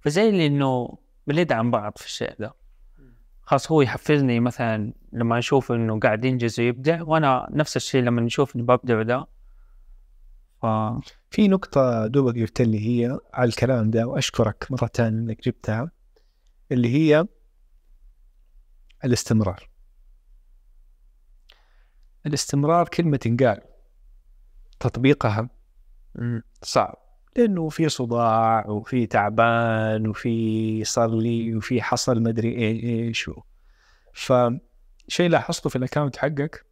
فزي 0.01 0.29
اللي 0.29 0.47
إنه 0.47 0.99
بندعم 1.27 1.71
بعض 1.71 1.93
في 1.99 2.07
الشيء 2.07 2.35
ده. 2.39 2.55
خلاص 3.43 3.73
هو 3.73 3.83
يحفزني 3.83 4.41
مثلا 4.41 4.93
لما 5.13 5.39
أشوف 5.39 5.73
إنه 5.73 6.01
قاعد 6.01 6.25
ينجز 6.25 6.61
ويبدع 6.61 7.03
وأنا 7.03 7.49
نفس 7.51 7.77
الشيء 7.77 8.03
لما 8.03 8.21
نشوف 8.21 8.57
اني 8.57 8.63
ببدع 8.63 9.03
ده. 9.03 9.27
ف 10.63 10.67
في 11.31 11.49
نقطة 11.49 12.07
دوبك 12.07 12.39
قلت 12.39 12.61
لي 12.61 12.79
هي 12.89 13.19
على 13.35 13.49
الكلام 13.49 13.91
ده 13.91 14.07
وأشكرك 14.07 14.67
مرة 14.71 14.91
ثانية 14.95 15.19
إنك 15.19 15.43
جبتها 15.43 15.91
اللي 16.73 16.89
هي 16.95 17.27
الاستمرار. 19.05 19.69
الاستمرار 22.27 22.89
كلمة 22.89 23.17
تنقال 23.17 23.61
تطبيقها 24.81 25.49
صعب. 26.63 27.10
لأنه 27.37 27.69
في 27.69 27.89
صداع 27.89 28.67
وفي 28.69 29.07
تعبان 29.07 30.07
وفي 30.07 30.85
صار 30.85 31.15
لي 31.19 31.57
وفي 31.57 31.83
حصل 31.83 32.23
مدري 32.23 32.53
إيه- 32.55 32.85
إيش 32.85 33.29
و- 33.29 33.43
فشيء 34.13 35.29
لاحظته 35.31 35.71
في 35.71 35.77
الاكونت 35.77 36.17
حقك 36.17 36.67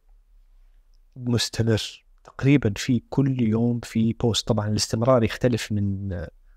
مستمر. 1.15 2.03
تقريبا 2.23 2.73
في 2.77 3.03
كل 3.09 3.41
يوم 3.41 3.79
في 3.79 4.13
post 4.13 4.47
طبعا 4.47 4.67
الاستمرار 4.67 5.23
يختلف 5.23 5.71
من 5.71 6.09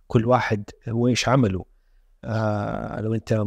كل 0.06 0.26
واحد 0.26 0.64
وإيش 0.88 1.28
عمله. 1.28 1.64
آه 2.24 3.00
لو 3.00 3.14
أنت 3.14 3.44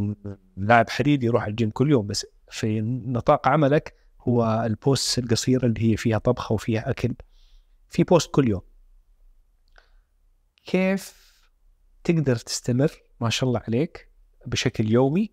لاعب 0.56 0.90
حديد 0.90 1.22
يروح 1.22 1.44
الجيم 1.46 1.70
كل 1.70 1.90
يوم 1.90 2.06
بس 2.06 2.26
في 2.50 2.80
نطاق 2.80 3.48
عملك 3.48 3.94
هو 4.20 4.62
ال 4.66 4.76
post 4.76 5.18
القصيرة 5.18 5.66
اللي 5.66 5.92
هي 5.92 5.96
فيها 5.96 6.18
طبخة 6.18 6.52
وفيها 6.52 6.90
أكل. 6.90 7.14
في 7.90 8.04
post 8.04 8.30
كل 8.34 8.48
يوم. 8.48 8.62
كيف 10.66 11.26
تقدر 12.04 12.36
تستمر 12.36 12.92
ما 13.20 13.30
شاء 13.30 13.48
الله 13.48 13.60
عليك 13.68 14.10
بشكل 14.46 14.90
يومي؟ 14.92 15.32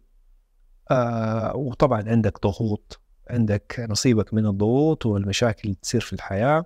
آه 0.92 1.56
وطبعا 1.56 2.04
عندك 2.10 2.42
ضغوط 2.42 3.00
عندك 3.30 3.86
نصيبك 3.90 4.34
من 4.34 4.46
الضغوط 4.46 5.06
والمشاكل 5.06 5.62
اللي 5.64 5.76
تصير 5.82 6.02
في 6.02 6.14
الحياة. 6.14 6.66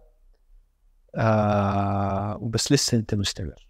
آه 1.15 2.37
وبس 2.41 2.71
لسه 2.71 2.97
أنت 2.97 3.15
مستمر. 3.15 3.67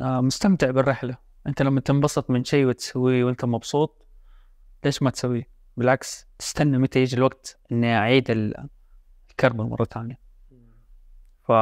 آه 0.00 0.20
مستمتع 0.20 0.70
بالرحلة. 0.70 1.16
أنت 1.46 1.62
لما 1.62 1.80
تنبسط 1.80 2.30
من 2.30 2.44
شيء 2.44 2.66
وتسويه 2.66 3.24
وأنت 3.24 3.44
مبسوط 3.44 4.06
ليش 4.84 5.02
ما 5.02 5.10
تسويه؟ 5.10 5.48
بالعكس 5.76 6.26
تستنى 6.38 6.78
متى 6.78 7.00
يجي 7.00 7.16
الوقت 7.16 7.58
إني 7.72 7.96
أعيد 7.96 8.30
ال- 8.30 8.68
الكربون 9.30 9.66
مرة 9.68 9.84
ثانية. 9.84 10.18
ف 11.48 11.52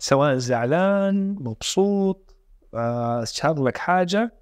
سواء 0.00 0.36
زعلان 0.36 1.36
مبسوط 1.40 2.36
آه 2.74 3.24
صار 3.24 3.62
لك 3.62 3.78
حاجة 3.78 4.34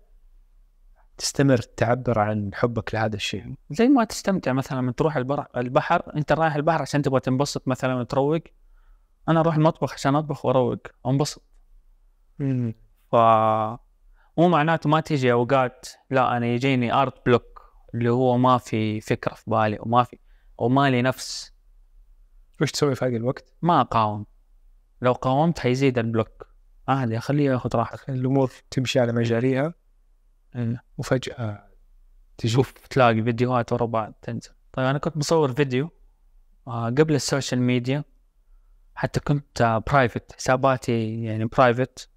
تستمر 1.19 1.57
تعبر 1.57 2.19
عن 2.19 2.51
حبك 2.55 2.95
لهذا 2.95 3.17
الشيء 3.17 3.55
زي 3.71 3.89
ما 3.89 4.05
تستمتع 4.05 4.53
مثلا 4.53 4.79
لما 4.79 4.93
تروح. 4.93 5.17
البحر 5.57 6.17
أنت 6.17 6.33
رايح 6.33 6.55
البحر 6.55 6.83
عشان 6.83 7.03
تبغى 7.03 7.21
تنبسط 7.21 7.69
مثلا 7.69 7.95
وتروق 7.95 8.41
أنا 9.29 9.41
أروح 9.41 9.55
المطبخ 9.55 9.93
عشان 9.93 10.17
أطبخ 10.17 10.45
وأروق 10.45 10.79
وانبسط. 11.05 11.43
ف 13.13 13.17
مو 14.39 14.49
معناته 14.49 14.91
ما 14.91 15.01
تيجي 15.01 15.33
أوقات 15.33 15.87
لا 16.11 16.37
أنا 16.37 16.47
يجيني 16.47 16.93
أرت 16.93 17.27
بلوك 17.27 17.63
اللي 17.95 18.11
هو 18.11 18.39
ما 18.39 18.59
في 18.59 19.01
فكرة 19.01 19.35
في 19.35 19.51
بالي 19.51 19.79
وما 19.81 20.05
في 20.05 20.19
وما 20.59 20.91
لي 20.91 21.03
نفس 21.03 21.53
وش 22.63 22.73
تسوي 22.73 22.95
في 22.95 23.05
هذا 23.05 23.17
الوقت؟ 23.17 23.53
ما 23.63 23.81
أقاوم 23.81 24.27
لو 25.01 25.13
قاومت 25.13 25.59
حيزيد 25.59 25.99
ال 25.99 26.06
block. 26.06 26.49
عادي 26.89 27.19
اخليه 27.19 27.51
ياخذ 27.51 27.71
راحته. 27.77 28.13
الأمور 28.13 28.53
تمشي 28.71 29.01
على 29.01 29.13
مجاريها. 29.13 29.75
إيه. 30.57 30.85
وفجأة 30.99 31.69
تجي. 32.39 32.53
شوف 32.53 32.73
تلاقي 32.73 33.23
فيديوهات 33.23 33.73
ورا 33.73 33.87
بعض 33.87 34.15
تنزل. 34.23 34.51
طيب 34.73 34.87
أنا 34.87 34.99
كنت 34.99 35.19
بصور 35.19 35.53
فيديو 35.53 35.91
آه، 36.67 36.87
قبل 36.87 37.15
ال 37.15 37.21
social 37.21 37.61
media. 37.61 38.05
حتى 38.95 39.21
كنت 39.21 39.81
private 39.87 40.33
حساباتي 40.33 41.23
يعني 41.23 41.45
private 41.45 42.11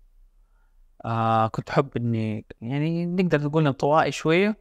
آه 1.06 1.48
كنت 1.48 1.70
أحب 1.70 1.98
إني 1.98 2.46
يعني 2.62 3.06
نقدر 3.06 3.42
نقول 3.42 3.68
انطوائي 3.68 4.12
شوية. 4.12 4.58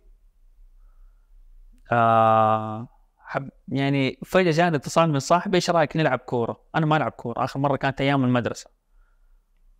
آه 1.92 2.88
حب 3.30 3.50
يعني 3.68 4.18
فجأة 4.24 4.50
جاني 4.50 4.76
اتصال 4.76 5.10
من 5.10 5.18
صاحبي 5.18 5.56
إيش 5.56 5.70
رأيك 5.70 5.96
نلعب 5.96 6.18
كورة؟ 6.18 6.60
أنا 6.74 6.86
ما 6.86 6.96
ألعب 6.96 7.10
كورة 7.12 7.44
آخر 7.44 7.60
مرة 7.60 7.76
كانت 7.76 8.00
أيام 8.00 8.24
المدرسة. 8.24 8.70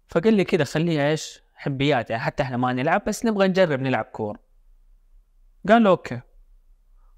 فقال 0.09 0.35
لي 0.35 0.45
كذا 0.45 0.65
خليها 0.65 1.11
إيش؟ 1.11 1.43
حبيات 1.55 2.11
يعني 2.11 2.23
حتى 2.23 2.43
إحنا 2.43 2.57
ما 2.57 2.73
نلعب 2.73 3.05
بس 3.07 3.27
نبغى 3.27 3.49
نجرب 3.49 3.81
نلعب 3.81 4.05
كورة. 4.05 4.39
قال 5.69 5.83
له 5.83 5.91
أوكي. 5.91 6.21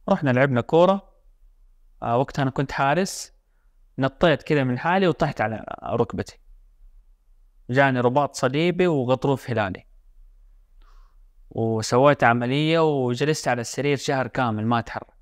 رحنا 0.09 0.31
لعبنا 0.31 0.61
كورة. 0.61 1.13
آه 2.03 2.17
وقتها 2.17 2.43
أنا 2.43 2.51
كنت 2.51 2.73
حارس. 2.73 3.33
نطيت 3.99 4.43
كذا 4.43 4.65
من 4.65 4.79
حالي 4.79 5.09
وطحت 5.09 5.41
على 5.41 5.65
ركبتي. 5.85 6.39
جاني 7.71 8.01
رباط 8.01 8.35
صليبي 8.35 8.87
وغضروف 8.87 9.51
هلالي. 9.51 9.87
وسويت 11.51 12.25
عملية 12.25 13.05
وجلست 13.05 13.49
على 13.49 13.61
السرير 13.61 13.97
شهر 13.97 14.27
كامل 14.27 14.67
ما 14.67 14.79
أتحرك. 14.79 15.22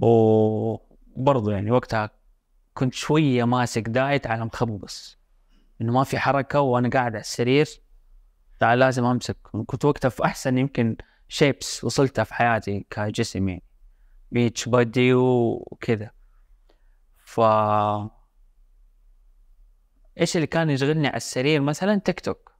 وبرضه 0.00 1.52
يعني 1.52 1.70
وقتها 1.70 2.10
كنت 2.74 2.94
شوية 2.94 3.44
ماسك 3.44 3.82
diet 3.88 4.26
على 4.26 4.44
مخبص 4.44 5.18
إنه 5.80 5.92
ما 5.92 6.04
في 6.04 6.18
حركة 6.18 6.60
وأنا 6.60 6.88
قاعد 6.88 7.12
على 7.12 7.20
السرير 7.20 7.68
لا 8.60 8.76
لازم 8.76 9.04
أمسك. 9.04 9.36
كنت 9.66 9.84
وقتها 9.84 10.08
في 10.08 10.24
أحسن 10.24 10.58
يمكن 10.58 10.96
shapes 11.28 11.84
وصلتها 11.84 12.24
في 12.24 12.34
حياتي 12.34 12.86
كجسم 12.90 13.48
يعني 13.48 13.62
beach 14.32 14.68
body 14.68 15.14
وكذا. 15.14 16.10
ف 17.24 17.40
إيش 20.20 20.36
اللي 20.36 20.46
كان 20.46 20.70
يشغلني 20.70 21.06
على 21.08 21.16
السرير 21.16 21.60
مثلا 21.60 22.00
تيك 22.00 22.20
توك. 22.20 22.52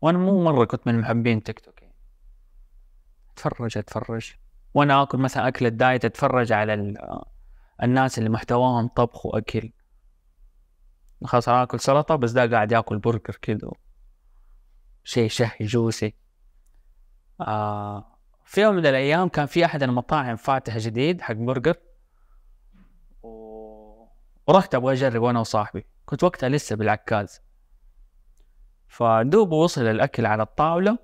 وأنا 0.00 0.18
مو 0.18 0.44
مرة 0.44 0.64
كنت 0.64 0.86
من 0.86 1.00
محبين 1.00 1.42
تيك 1.42 1.60
توك 1.60 1.82
يعني. 1.82 1.94
أتفرج 3.32 3.78
أتفرج. 3.78 4.32
وأنا 4.74 5.02
آكل 5.02 5.18
مثلا 5.18 5.48
أكل 5.48 5.66
ال 5.66 5.74
diet 5.74 6.04
أتفرج 6.04 6.52
على 6.52 6.74
ال- 6.74 7.22
الناس 7.82 8.18
اللي 8.18 8.30
محتواهم 8.30 8.88
طبخ 8.88 9.26
وأكل. 9.26 9.72
خلاص 11.24 11.48
أنا 11.48 11.62
آكل 11.62 11.80
سلطة 11.80 12.16
بس 12.16 12.30
ده 12.30 12.46
قاعد 12.50 12.72
يأكل 12.72 12.98
برجر 12.98 13.38
كذا 13.42 13.70
شيء 15.04 15.28
شهي 15.28 15.56
juicy. 15.60 16.14
آه 17.40 18.16
في 18.44 18.60
يوم 18.62 18.74
من 18.74 18.86
الأيام 18.86 19.28
كان 19.28 19.46
في 19.46 19.64
أحد 19.64 19.82
المطاعم 19.82 20.36
فاتح 20.36 20.78
جديد 20.78 21.20
حق 21.20 21.34
برجر. 21.34 21.76
ورحت 23.22 24.74
أبغى 24.74 24.92
أجرب 24.92 25.24
أنا 25.24 25.40
وصاحبي. 25.40 25.86
كنت 26.06 26.24
وقتها 26.24 26.48
لسه 26.48 26.76
بالعكاز. 26.76 27.40
فدوب 28.88 29.52
وصل 29.52 29.82
الأكل 29.82 30.26
على 30.26 30.42
الطاولة. 30.42 30.98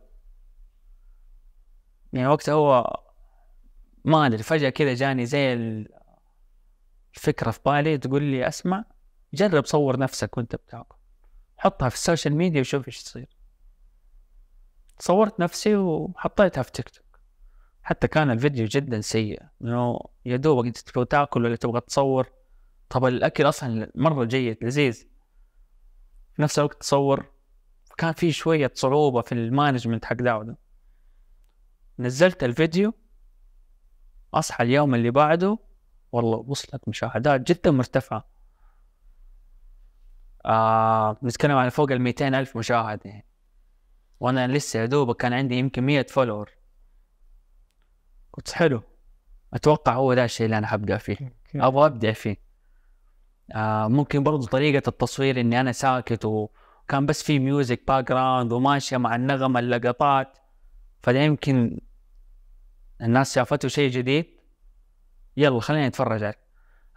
يعني 2.13 2.29
وقتها 2.29 2.53
هو 2.55 3.01
ما 4.07 4.27
أدري 4.27 4.43
فجأة 4.43 4.69
كذا 4.71 4.95
جاني 4.95 5.27
زي 5.27 5.53
ال- 5.53 5.89
الفكرة 7.15 7.51
في 7.51 7.61
بالي 7.67 7.99
تقول 7.99 8.23
لي 8.23 8.49
أسمع 8.49 8.85
جرب 9.35 9.65
صور 9.65 9.99
نفسك 9.99 10.37
وأنت 10.37 10.57
بتاكل. 10.57 10.97
حطها 11.57 11.89
في 11.89 11.95
ال 11.95 12.00
social 12.00 12.35
media 12.37 12.61
وشوف 12.61 12.87
إيش 12.89 13.03
يصير. 13.03 13.29
صورت 14.99 15.41
نفسي 15.41 15.77
وحطيتها 15.77 16.63
في 16.63 16.73
تيك 16.73 16.89
توك. 16.89 17.21
حتى 17.83 18.09
كان 18.09 18.31
الفيديو 18.31 18.67
جدا 18.67 19.01
سيء 19.01 19.43
إنه 19.63 19.99
يا 20.25 20.37
دوبك 20.37 20.67
أنت 20.67 20.79
تبغى 20.79 21.05
تاكل 21.05 21.45
ولا 21.45 21.57
تبغى 21.57 21.81
تصور. 21.81 22.31
طب 22.89 23.05
الأكل 23.05 23.49
أصلا 23.49 23.91
مرة 23.95 24.25
جيد 24.25 24.65
لذيذ. 24.65 25.07
في 26.35 26.43
نفس 26.43 26.59
الوقت 26.59 26.81
تصور 26.81 27.27
كان 27.99 28.13
في 28.13 28.33
شوية 28.33 28.71
صعوبة 28.75 29.21
في 29.23 29.33
المانجمنت 29.33 30.05
حق 30.05 30.17
ده 30.17 30.39
وده 30.39 30.57
نزلت 31.99 32.45
الفيديو 32.45 32.95
أصحى 34.39 34.65
اليوم 34.65 34.95
اللي 34.95 35.11
بعده. 35.11 35.59
والله 36.13 36.45
وصلت 36.49 36.89
مشاهدات 36.89 37.41
جدا 37.41 37.71
مرتفعة. 37.71 38.25
آه 40.47 41.17
نتكلم 41.23 41.57
عن 41.57 41.69
فوق 41.69 41.93
ال 41.93 42.01
200 42.01 42.29
ألف 42.35 42.57
مشاهد. 42.57 43.01
يعني 43.05 43.27
وأنا 44.21 44.47
لسه 44.47 44.81
يا 44.81 44.87
دوبك 44.87 45.17
كان 45.17 45.33
عندي 45.33 45.55
يمكن 45.59 45.83
100 45.83 46.07
follower 46.09 46.51
قلت 48.33 48.51
حلو. 48.51 48.83
أتوقع 49.55 49.95
هو 49.95 50.15
ده 50.15 50.25
الشيء 50.25 50.45
اللي 50.47 50.59
أنا 50.59 50.67
حبدا 50.67 50.97
فيه. 50.99 51.33
أبغى 51.55 51.87
أبدع 51.87 52.13
فيه. 52.13 52.37
آه 53.55 53.89
ممكن 53.89 54.23
برضو 54.23 54.47
طريقة 54.47 54.89
التصوير 54.89 55.41
إني 55.41 55.61
أنا 55.61 55.73
ساكت 55.73 56.25
وكان 56.25 57.07
بس 57.07 57.23
في 57.23 57.39
music 57.39 57.83
background 57.89 58.53
وماشية 58.53 58.97
مع 58.97 59.17
النغمة 59.17 59.61
اللقطات. 59.61 60.39
فده 61.03 61.19
يمكن 61.19 61.81
الناس 63.03 63.35
شافته 63.35 63.69
شيء 63.69 63.91
جديد؟ 63.91 64.27
يلا 65.37 65.61
خلينا 65.61 65.89
نتفرج 65.89 66.23
عليه. 66.23 66.47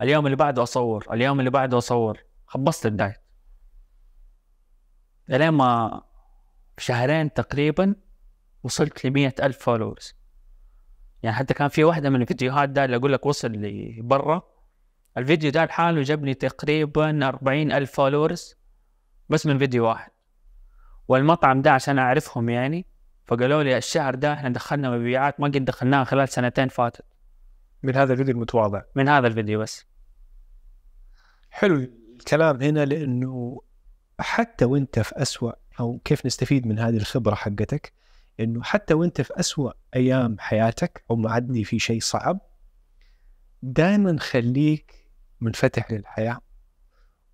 اليوم 0.02 0.26
اللي 0.26 0.36
بعده 0.36 0.64
أصور 0.64 1.08
اليوم 1.12 1.40
اللي 1.40 1.50
بعده 1.52 1.78
أصور. 1.78 2.20
خبصت 2.48 2.86
ال 2.86 2.91
diet. 2.91 3.18
لين 5.30 5.50
ما 5.50 6.02
شهرين 6.78 7.34
تقريبا 7.34 7.96
وصلت 8.64 9.06
ل 9.06 9.32
ألف 9.42 9.58
followers 9.58 10.14
يعني 11.24 11.36
حتى 11.36 11.54
كان 11.54 11.68
في 11.68 11.84
واحدة 11.84 12.10
من 12.10 12.22
الفيديوهات 12.22 12.70
ده 12.70 12.86
اللي 12.86 12.96
أقول 12.96 13.14
لك 13.14 13.26
وصل 13.26 13.52
لبرا. 13.52 14.42
الفيديو 15.18 15.52
ده 15.52 15.66
لحاله 15.66 16.02
جابني 16.02 16.34
تقريبا 16.34 17.28
أربعين 17.28 17.72
ألف 17.72 17.92
followers 17.92 18.56
بس 19.30 19.46
من 19.46 19.58
فيديو 19.58 19.86
واحد. 19.86 20.12
والمطعم 21.08 21.62
ده 21.62 21.72
عشان 21.72 22.00
أعرفهم 22.00 22.50
يعني 22.50 22.86
فقالوا 23.30 23.64
لي 23.64 23.78
الشهر 23.78 24.16
ده 24.16 24.34
إحنا 24.34 24.50
دخلنا 24.50 24.92
مبيعات 24.92 25.40
ما 25.40 25.48
قد 25.48 25.66
دخلناها 25.66 26.04
خلال 26.04 26.30
سنتين 26.30 26.68
فاتت. 26.68 27.06
من 27.84 27.96
هذا 27.96 28.14
الفيديو 28.14 28.34
المتواضع. 28.34 28.82
من 28.96 29.10
هذا 29.10 29.28
الفيديو 29.28 29.60
بس. 29.60 29.86
حلو 31.50 31.76
الكلام 32.20 32.62
هنا 32.62 32.86
لأنه 32.86 33.62
حتى 34.20 34.66
وأنت 34.66 35.00
في 35.00 35.22
أسوأ 35.22 35.52
أو 35.80 36.00
كيف 36.06 36.26
نستفيد 36.26 36.68
من 36.68 36.80
هذه 36.80 36.98
الخبرة 36.98 37.36
حقتك؟ 37.36 37.94
إنه 38.40 38.64
حتى 38.64 38.94
وأنت 38.94 39.22
في 39.22 39.40
أسوأ 39.40 39.72
أيام 39.96 40.36
حياتك 40.40 41.04
أو 41.12 41.16
معدي 41.16 41.64
في 41.64 41.80
شيء 41.80 42.02
صعب 42.02 42.40
دائما 43.62 44.20
خليك 44.20 45.10
منفتح 45.42 45.92
للحياة. 45.92 46.40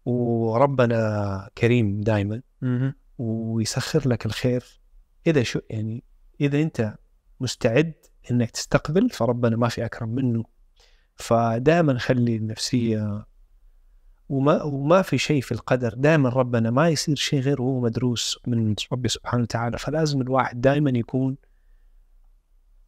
وربنا 0.06 1.50
كريم 1.58 2.02
دائما 2.02 2.42
ويسخر 3.18 4.10
لك 4.10 4.26
الخير. 4.26 4.85
إذا 5.28 5.44
شو 5.44 5.60
يعني 5.70 6.04
إذا 6.42 6.62
أنت 6.62 6.96
مستعد 7.40 7.94
إنك 8.32 8.52
تستقبل 8.52 9.10
فربنا 9.10 9.58
ما 9.58 9.68
في 9.68 9.86
أكرم 9.86 10.10
منه. 10.10 10.44
فدائما 11.16 11.98
خلي 12.00 12.36
النفسية 12.36 13.26
وما 14.30 14.64
وما 14.64 15.02
في 15.02 15.18
شيء 15.18 15.42
في 15.42 15.52
القدر. 15.52 15.94
دائما 15.94 16.30
ربنا 16.30 16.72
ما 16.72 16.90
يصير 16.90 17.16
شيء 17.16 17.40
غير 17.40 17.62
وهو 17.62 17.80
مدروس 17.80 18.40
من 18.48 18.76
ربي 18.92 19.10
سبحانه 19.10 19.44
وتعالى. 19.44 19.78
فلازم 19.78 20.22
الواحد 20.22 20.62
دائما 20.62 20.90
يكون 20.90 21.38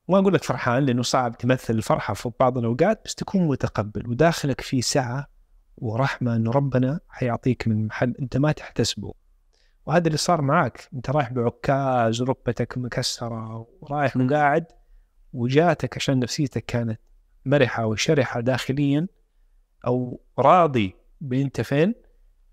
ما 0.10 0.20
أقول 0.20 0.34
لك 0.34 0.44
فرحان 0.44 0.86
لأنه 0.86 1.02
صعب 1.02 1.38
تمثل 1.38 1.74
الفرحة 1.74 2.14
في 2.14 2.32
بعض 2.40 2.58
الأوقات 2.58 3.02
بس 3.06 3.16
تكون 3.16 3.48
متقبل 3.48 4.10
وداخلك 4.10 4.62
في 4.62 4.82
سعة 4.82 5.28
ورحمة 5.78 6.36
إنه 6.36 6.52
ربنا 6.52 7.00
حيعطيك 7.10 7.68
من 7.68 7.86
محل 7.88 8.16
أنت 8.20 8.38
ما 8.38 8.52
تحتسبه. 8.52 9.14
وهذا 9.88 10.08
اللي 10.08 10.18
صار 10.18 10.42
معك 10.42 10.90
أنت 10.94 11.10
رايح 11.10 11.34
بعكاز 11.34 12.22
ركبتك 12.22 12.78
مكسرة 12.78 13.68
ورايح 13.82 14.18
وقاعد 14.18 14.66
وجاتك 15.34 15.98
عشان 15.98 16.20
نفسيتك 16.20 16.66
كانت 16.66 17.00
مرحة 17.46 17.86
وشرحة 17.86 18.40
داخليا 18.40 19.08
أو 19.88 20.22
راضي 20.40 20.96
بأنت 21.22 21.62
فين 21.62 21.96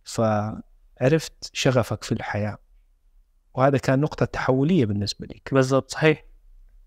فعرفت 0.04 1.50
شغفك 1.52 2.04
في 2.04 2.12
الحياة. 2.12 2.58
وهذا 3.54 3.78
كان 3.78 4.00
نقطة 4.00 4.26
تحولية 4.26 4.86
بالنسبة 4.86 5.26
لك. 5.26 5.54
بالضبط 5.54 5.90
صحيح. 5.90 6.24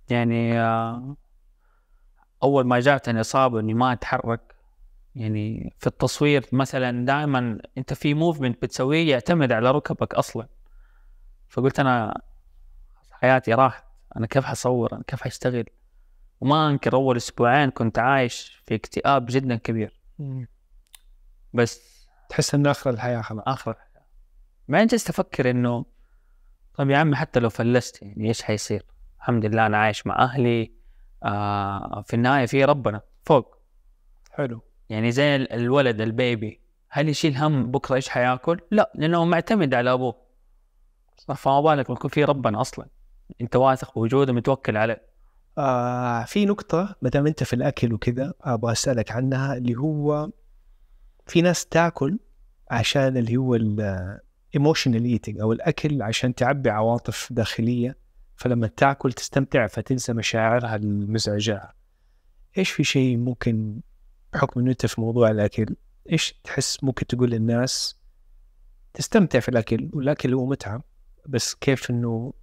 يعني 0.10 0.60
آه، 0.60 1.16
أول 2.44 2.64
ما 2.64 2.80
جاتني 2.80 3.22
اصابه 3.22 3.60
إني 3.60 3.74
ما 3.74 3.94
أتحرك. 3.94 4.56
يعني 5.18 5.76
في 5.80 5.88
التصوير 5.88 6.46
مثلا 6.52 7.06
دائما 7.06 7.60
أنت 7.78 7.94
في 7.94 8.14
موفمنت 8.14 8.62
بتسويه 8.62 9.12
يعتمد 9.12 9.52
على 9.52 9.72
ركبك 9.72 10.14
أصلا. 10.14 10.48
فقلت 11.50 11.80
أنا 11.80 12.22
حياتي 13.12 13.54
راحت. 13.54 13.84
أنا 14.18 14.28
كيف 14.28 14.46
حصور؟ 14.46 14.94
أنا 14.94 15.04
كيف 15.08 15.22
حاشتغل 15.22 15.66
وما 16.42 16.70
أنكر 16.70 16.94
أول 16.94 17.18
أسبوعين 17.18 17.70
كنت 17.70 18.00
عايش 18.00 18.62
في 18.66 18.76
اكتئاب 18.76 19.26
جدا 19.30 19.56
كبير. 19.56 20.00
بس 21.54 22.08
تحس 22.30 22.56
إنه 22.56 22.72
آخر 22.72 22.90
الحياة 22.90 23.22
خلاص. 23.22 23.44
آخر 23.48 23.72
الحياة. 23.72 24.06
بعدين 24.68 24.88
جلست 24.88 25.10
أفكر 25.10 25.50
إنه 25.50 25.86
طيب 26.74 26.90
يا 26.90 26.98
عمي 26.98 27.16
حتى 27.16 27.40
لو 27.40 27.50
فلست 27.50 28.02
يعني 28.02 28.28
إيش 28.28 28.42
حيصير؟ 28.44 28.86
الحمد 29.18 29.46
لله 29.46 29.66
أنا 29.66 29.78
عايش 29.78 30.08
مع 30.08 30.24
أهلي. 30.24 30.72
آه 31.24 32.02
في 32.08 32.14
النهاية 32.14 32.46
في 32.46 32.66
ربنا 32.66 33.02
فوق. 33.26 33.58
حلو. 34.32 34.67
يعني 34.90 35.12
زي 35.12 35.36
ال- 35.36 35.54
الولد 35.54 36.02
البيبي 36.02 36.62
هل 36.90 37.10
يشيل 37.10 37.38
هم 37.38 37.72
بكرة 37.72 37.96
إيش 37.96 38.10
حياكل؟ 38.10 38.60
لا 38.72 38.92
لأنه 38.96 39.26
معتمد 39.26 39.74
على 39.74 39.94
أبوه. 39.94 40.16
فما 41.36 41.62
بالك 41.62 41.90
يكون 41.90 42.10
في 42.10 42.24
ربنا 42.24 42.62
أصلا. 42.62 42.88
أنت 43.42 43.56
واثق 43.56 43.96
بوجوده 43.96 44.34
متوكل 44.34 44.78
عليه. 44.78 45.08
آه 45.58 46.24
في 46.24 46.46
نقطة 46.46 46.96
ما 47.02 47.10
دام 47.10 47.28
أنت 47.28 47.44
في 47.44 47.54
الأكل 47.54 47.94
وكذا 47.94 48.34
أبغى 48.42 48.72
أسألك 48.72 49.12
عنها 49.12 49.58
اللي 49.58 49.76
هو 49.76 50.30
في 51.28 51.42
ناس 51.42 51.66
تاكل 51.66 52.20
عشان 52.72 53.18
اللي 53.18 53.38
هو 53.38 53.56
ال 53.56 53.71
emotional 53.71 55.06
eating 55.06 55.40
أو 55.40 55.54
الأكل 55.54 56.02
عشان 56.02 56.36
تعبي 56.36 56.70
عواطف 56.70 57.28
داخلية 57.34 57.98
فلما 58.36 58.68
تاكل 58.68 59.14
تستمتع 59.14 59.68
فتنسى 59.68 60.14
مشاعرها 60.14 60.76
المزعجة. 60.76 61.74
إيش 62.58 62.72
في 62.72 62.84
شيء 62.84 63.18
ممكن 63.18 63.80
بحكم 64.38 64.60
إنه 64.60 64.72
أنت 64.72 64.86
في 64.86 65.02
موضوع 65.02 65.32
الأكل 65.32 65.76
إيش 66.12 66.34
تحس 66.44 66.84
ممكن 66.84 67.08
تقول 67.08 67.30
للناس؟ 67.32 67.98
تستمتع 68.94 69.40
في 69.40 69.50
الأكل 69.50 69.90
والأكل 69.94 70.34
هو 70.34 70.46
متعة 70.46 70.84
بس 71.26 71.56
كيف 71.56 71.90
إنه 71.90 72.34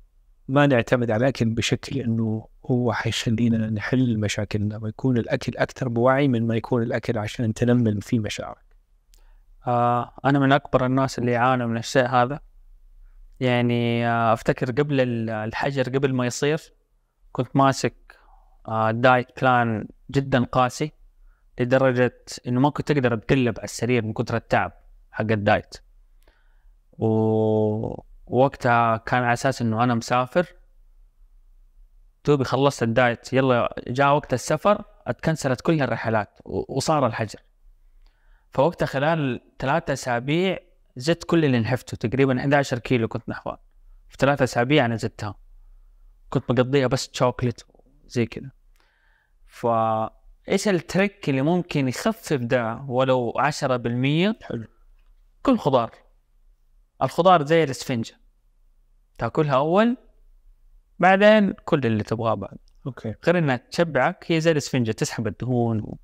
ما 0.48 0.66
نعتمد 0.66 1.10
على 1.10 1.20
الأكل 1.20 1.44
بشكل 1.50 2.00
إنه 2.00 2.48
هو 2.66 2.92
حيخلينا 2.92 3.70
نحل 3.70 4.18
مشاكلنا 4.18 4.78
ويكون 4.78 5.18
الأكل 5.18 5.56
أكثر 5.56 5.88
بوعي 5.88 6.28
من 6.28 6.46
ما 6.46 6.56
يكون 6.56 6.82
الأكل 6.82 7.18
عشان 7.18 7.54
تنمل 7.54 8.02
فيه 8.02 8.18
مشاعرك. 8.18 8.64
آه 9.66 10.12
أنا 10.24 10.38
من 10.38 10.52
أكبر 10.52 10.86
الناس 10.86 11.18
اللي 11.18 11.32
يعانوا 11.32 11.66
من 11.66 11.76
الشيء 11.76 12.06
هذا. 12.06 12.40
يعني 13.40 14.06
آه 14.06 14.32
أفتكر 14.32 14.70
قبل 14.70 15.00
ال- 15.00 15.30
الحجر 15.30 15.82
قبل 15.82 16.12
ما 16.14 16.26
يصير 16.26 16.60
كنت 17.32 17.56
ماسك 17.56 18.18
آه 18.68 18.90
diet 18.90 19.26
plan 19.40 19.88
جدا 20.10 20.44
قاسي. 20.44 20.92
لدرجة 21.60 22.24
إنه 22.46 22.60
ما 22.60 22.70
كنت 22.70 22.90
أقدر 22.90 23.14
أتقلب 23.14 23.58
على 23.58 23.64
السرير 23.64 24.04
من 24.04 24.12
كثر 24.12 24.36
التعب 24.36 24.72
حق 25.12 25.30
ال 25.30 25.38
diet. 25.38 25.76
ووقتها 26.98 28.96
كان 28.96 29.22
على 29.22 29.32
أساس 29.32 29.62
إنه 29.62 29.84
أنا 29.84 29.94
مسافر. 29.94 30.46
توني 32.24 32.44
خلصت 32.44 32.82
ال 32.82 32.92
diet 32.92 33.32
يلا 33.32 33.74
جاء 33.88 34.14
وقت 34.14 34.34
السفر 34.34 34.84
اتكنسلت 35.06 35.60
كل 35.60 35.82
الرحلات 35.82 36.38
وصار 36.44 37.06
الحجر. 37.06 37.40
فوقتها 38.52 38.86
خلال 38.86 39.40
ثلاثة 39.58 39.92
أسابيع 39.92 40.58
زدت 40.96 41.24
كل 41.24 41.44
اللي 41.44 41.60
نحفته 41.60 42.08
تقريبا 42.08 42.38
11 42.38 42.78
كيلو 42.78 43.08
كنت 43.08 43.28
ناحفه. 43.28 43.58
في 44.08 44.16
ثلاثة 44.20 44.44
أسابيع 44.44 44.84
أنا 44.84 44.96
زدتها. 44.96 45.34
كنت 46.30 46.50
مقضيها 46.50 46.86
بس 46.86 47.10
شوكلت 47.12 47.66
زي 48.06 48.26
كذا. 48.26 48.50
فإيش 50.46 50.68
ال 50.68 50.78
trick 50.78 51.28
اللي 51.28 51.42
ممكن 51.42 51.88
يخفف 51.88 52.32
ده 52.32 52.84
ولو 52.88 53.32
10% 53.38 54.42
حلو. 54.42 54.66
كل 55.42 55.58
خضار. 55.58 55.90
الخضار 57.02 57.46
زي 57.46 57.64
الإسفنجة. 57.64 58.14
تاكلها 59.18 59.54
أول 59.54 59.96
بعدين 60.98 61.52
كل 61.52 61.86
اللي 61.86 62.02
تبغاه 62.02 62.34
بعد. 62.34 62.58
Okay. 62.86 63.14
غير 63.26 63.38
إنها 63.38 63.56
تشبعك 63.56 64.32
هي 64.32 64.40
زي 64.40 64.50
الإسفنجة 64.50 64.92
تسحب 64.92 65.26
الدهون 65.26 65.96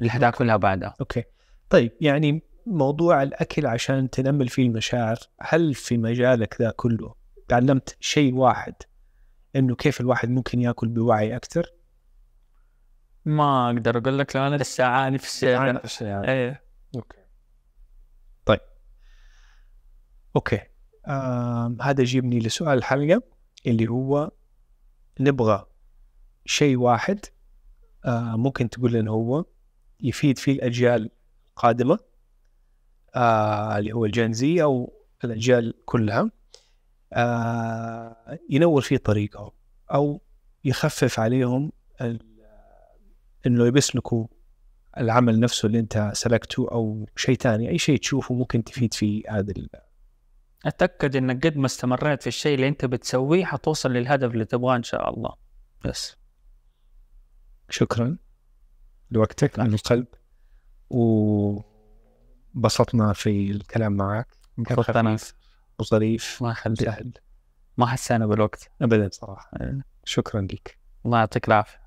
اللي 0.00 0.10
حتاكلها 0.10 0.56
بعدها. 0.56 0.94
Okay. 1.00 1.24
طيب 1.70 1.92
يعني 2.00 2.42
موضوع 2.66 3.22
الأكل 3.22 3.66
عشان 3.66 4.10
تنمل 4.10 4.48
فيه 4.48 4.66
المشاعر 4.66 5.18
هل 5.40 5.74
في 5.74 5.98
مجالك 5.98 6.62
ذا 6.62 6.70
كله؟ 6.76 7.14
تعلمت 7.48 7.96
شيء 8.00 8.34
واحد 8.34 8.74
إنه 9.56 9.74
كيف 9.74 10.00
الواحد 10.00 10.30
ممكن 10.30 10.60
يأكل 10.60 10.88
بوعي 10.88 11.36
أكثر؟ 11.36 11.70
ما 13.24 13.66
أقدر 13.70 13.98
أقول 13.98 14.18
لك 14.18 14.36
لو 14.36 14.46
أنا 14.46 14.56
لسه 14.56 14.84
أعاني 14.84 15.18
في 15.18 15.24
الشيء 15.24 15.48
يعني. 15.48 15.78
إيه. 16.28 16.62
Okay. 16.96 17.18
طيب. 18.44 18.60
Okay. 20.36 20.60
آم 21.08 21.82
هذا 21.82 22.00
يجيبني 22.00 22.38
لسؤال 22.38 22.78
الحلقة 22.78 23.22
اللي 23.66 23.88
هو 23.88 24.30
نبغى 25.20 25.66
شيء 26.46 26.76
واحد 26.76 27.20
آه 28.04 28.36
ممكن 28.36 28.70
تقول 28.70 28.92
لنا 28.92 29.10
هو 29.10 29.44
يفيد 30.00 30.38
فيه 30.38 30.52
الأجيال 30.52 31.10
القادمة 31.48 31.98
آه 33.14 33.78
اللي 33.78 33.92
هو 33.92 34.04
الجنزي 34.04 34.62
أو 34.62 34.92
الأجيال 35.24 35.74
كلها 35.84 36.30
آه 37.12 38.38
ينور 38.50 38.80
فيه 38.82 38.96
طريقهم 38.96 39.50
أو 39.94 40.20
يخفف 40.64 41.20
عليهم 41.20 41.72
ال- 42.00 42.33
إنه 43.46 43.72
يسلكوا 43.76 44.26
العمل 44.98 45.40
نفسه 45.40 45.66
اللي 45.66 45.78
أنت 45.78 46.10
سلكته 46.14 46.68
أو 46.72 47.08
شيء 47.16 47.36
ثاني 47.36 47.68
أي 47.68 47.78
شيء 47.78 47.98
تشوفه 47.98 48.34
ممكن 48.34 48.64
تفيد 48.64 48.94
فيه 48.94 49.22
هذا 49.28 49.52
أتأكد 50.66 51.16
إنك 51.16 51.46
قد 51.46 51.56
ما 51.56 51.66
استمريت 51.66 52.22
في 52.22 52.26
الشيء 52.26 52.54
اللي 52.54 52.68
أنت 52.68 52.84
بتسويه 52.84 53.44
حتوصل 53.44 53.92
للهدف 53.92 54.30
اللي 54.30 54.44
تبغاه 54.44 54.76
إن 54.76 54.82
شاء 54.82 55.14
الله. 55.14 55.34
بس. 55.84 56.16
شكرا 57.70 58.16
لوقتك 59.10 59.58
من 59.58 59.74
القلب 59.74 60.06
وبسطنا 62.54 63.12
في 63.12 63.50
الكلام 63.50 63.92
معك. 63.92 64.28
كان 64.66 64.82
خفيف 64.82 65.34
وظريف 65.78 66.42
ما 66.42 66.54
سهل 66.74 67.12
ما 67.76 67.86
حسينا 67.86 68.26
بالوقت. 68.26 68.70
ابدا 68.82 69.08
صراحة. 69.12 69.50
شكرا 70.04 70.40
لك. 70.40 70.78
الله 71.06 71.18
يعطيك 71.18 71.48
العافية. 71.48 71.83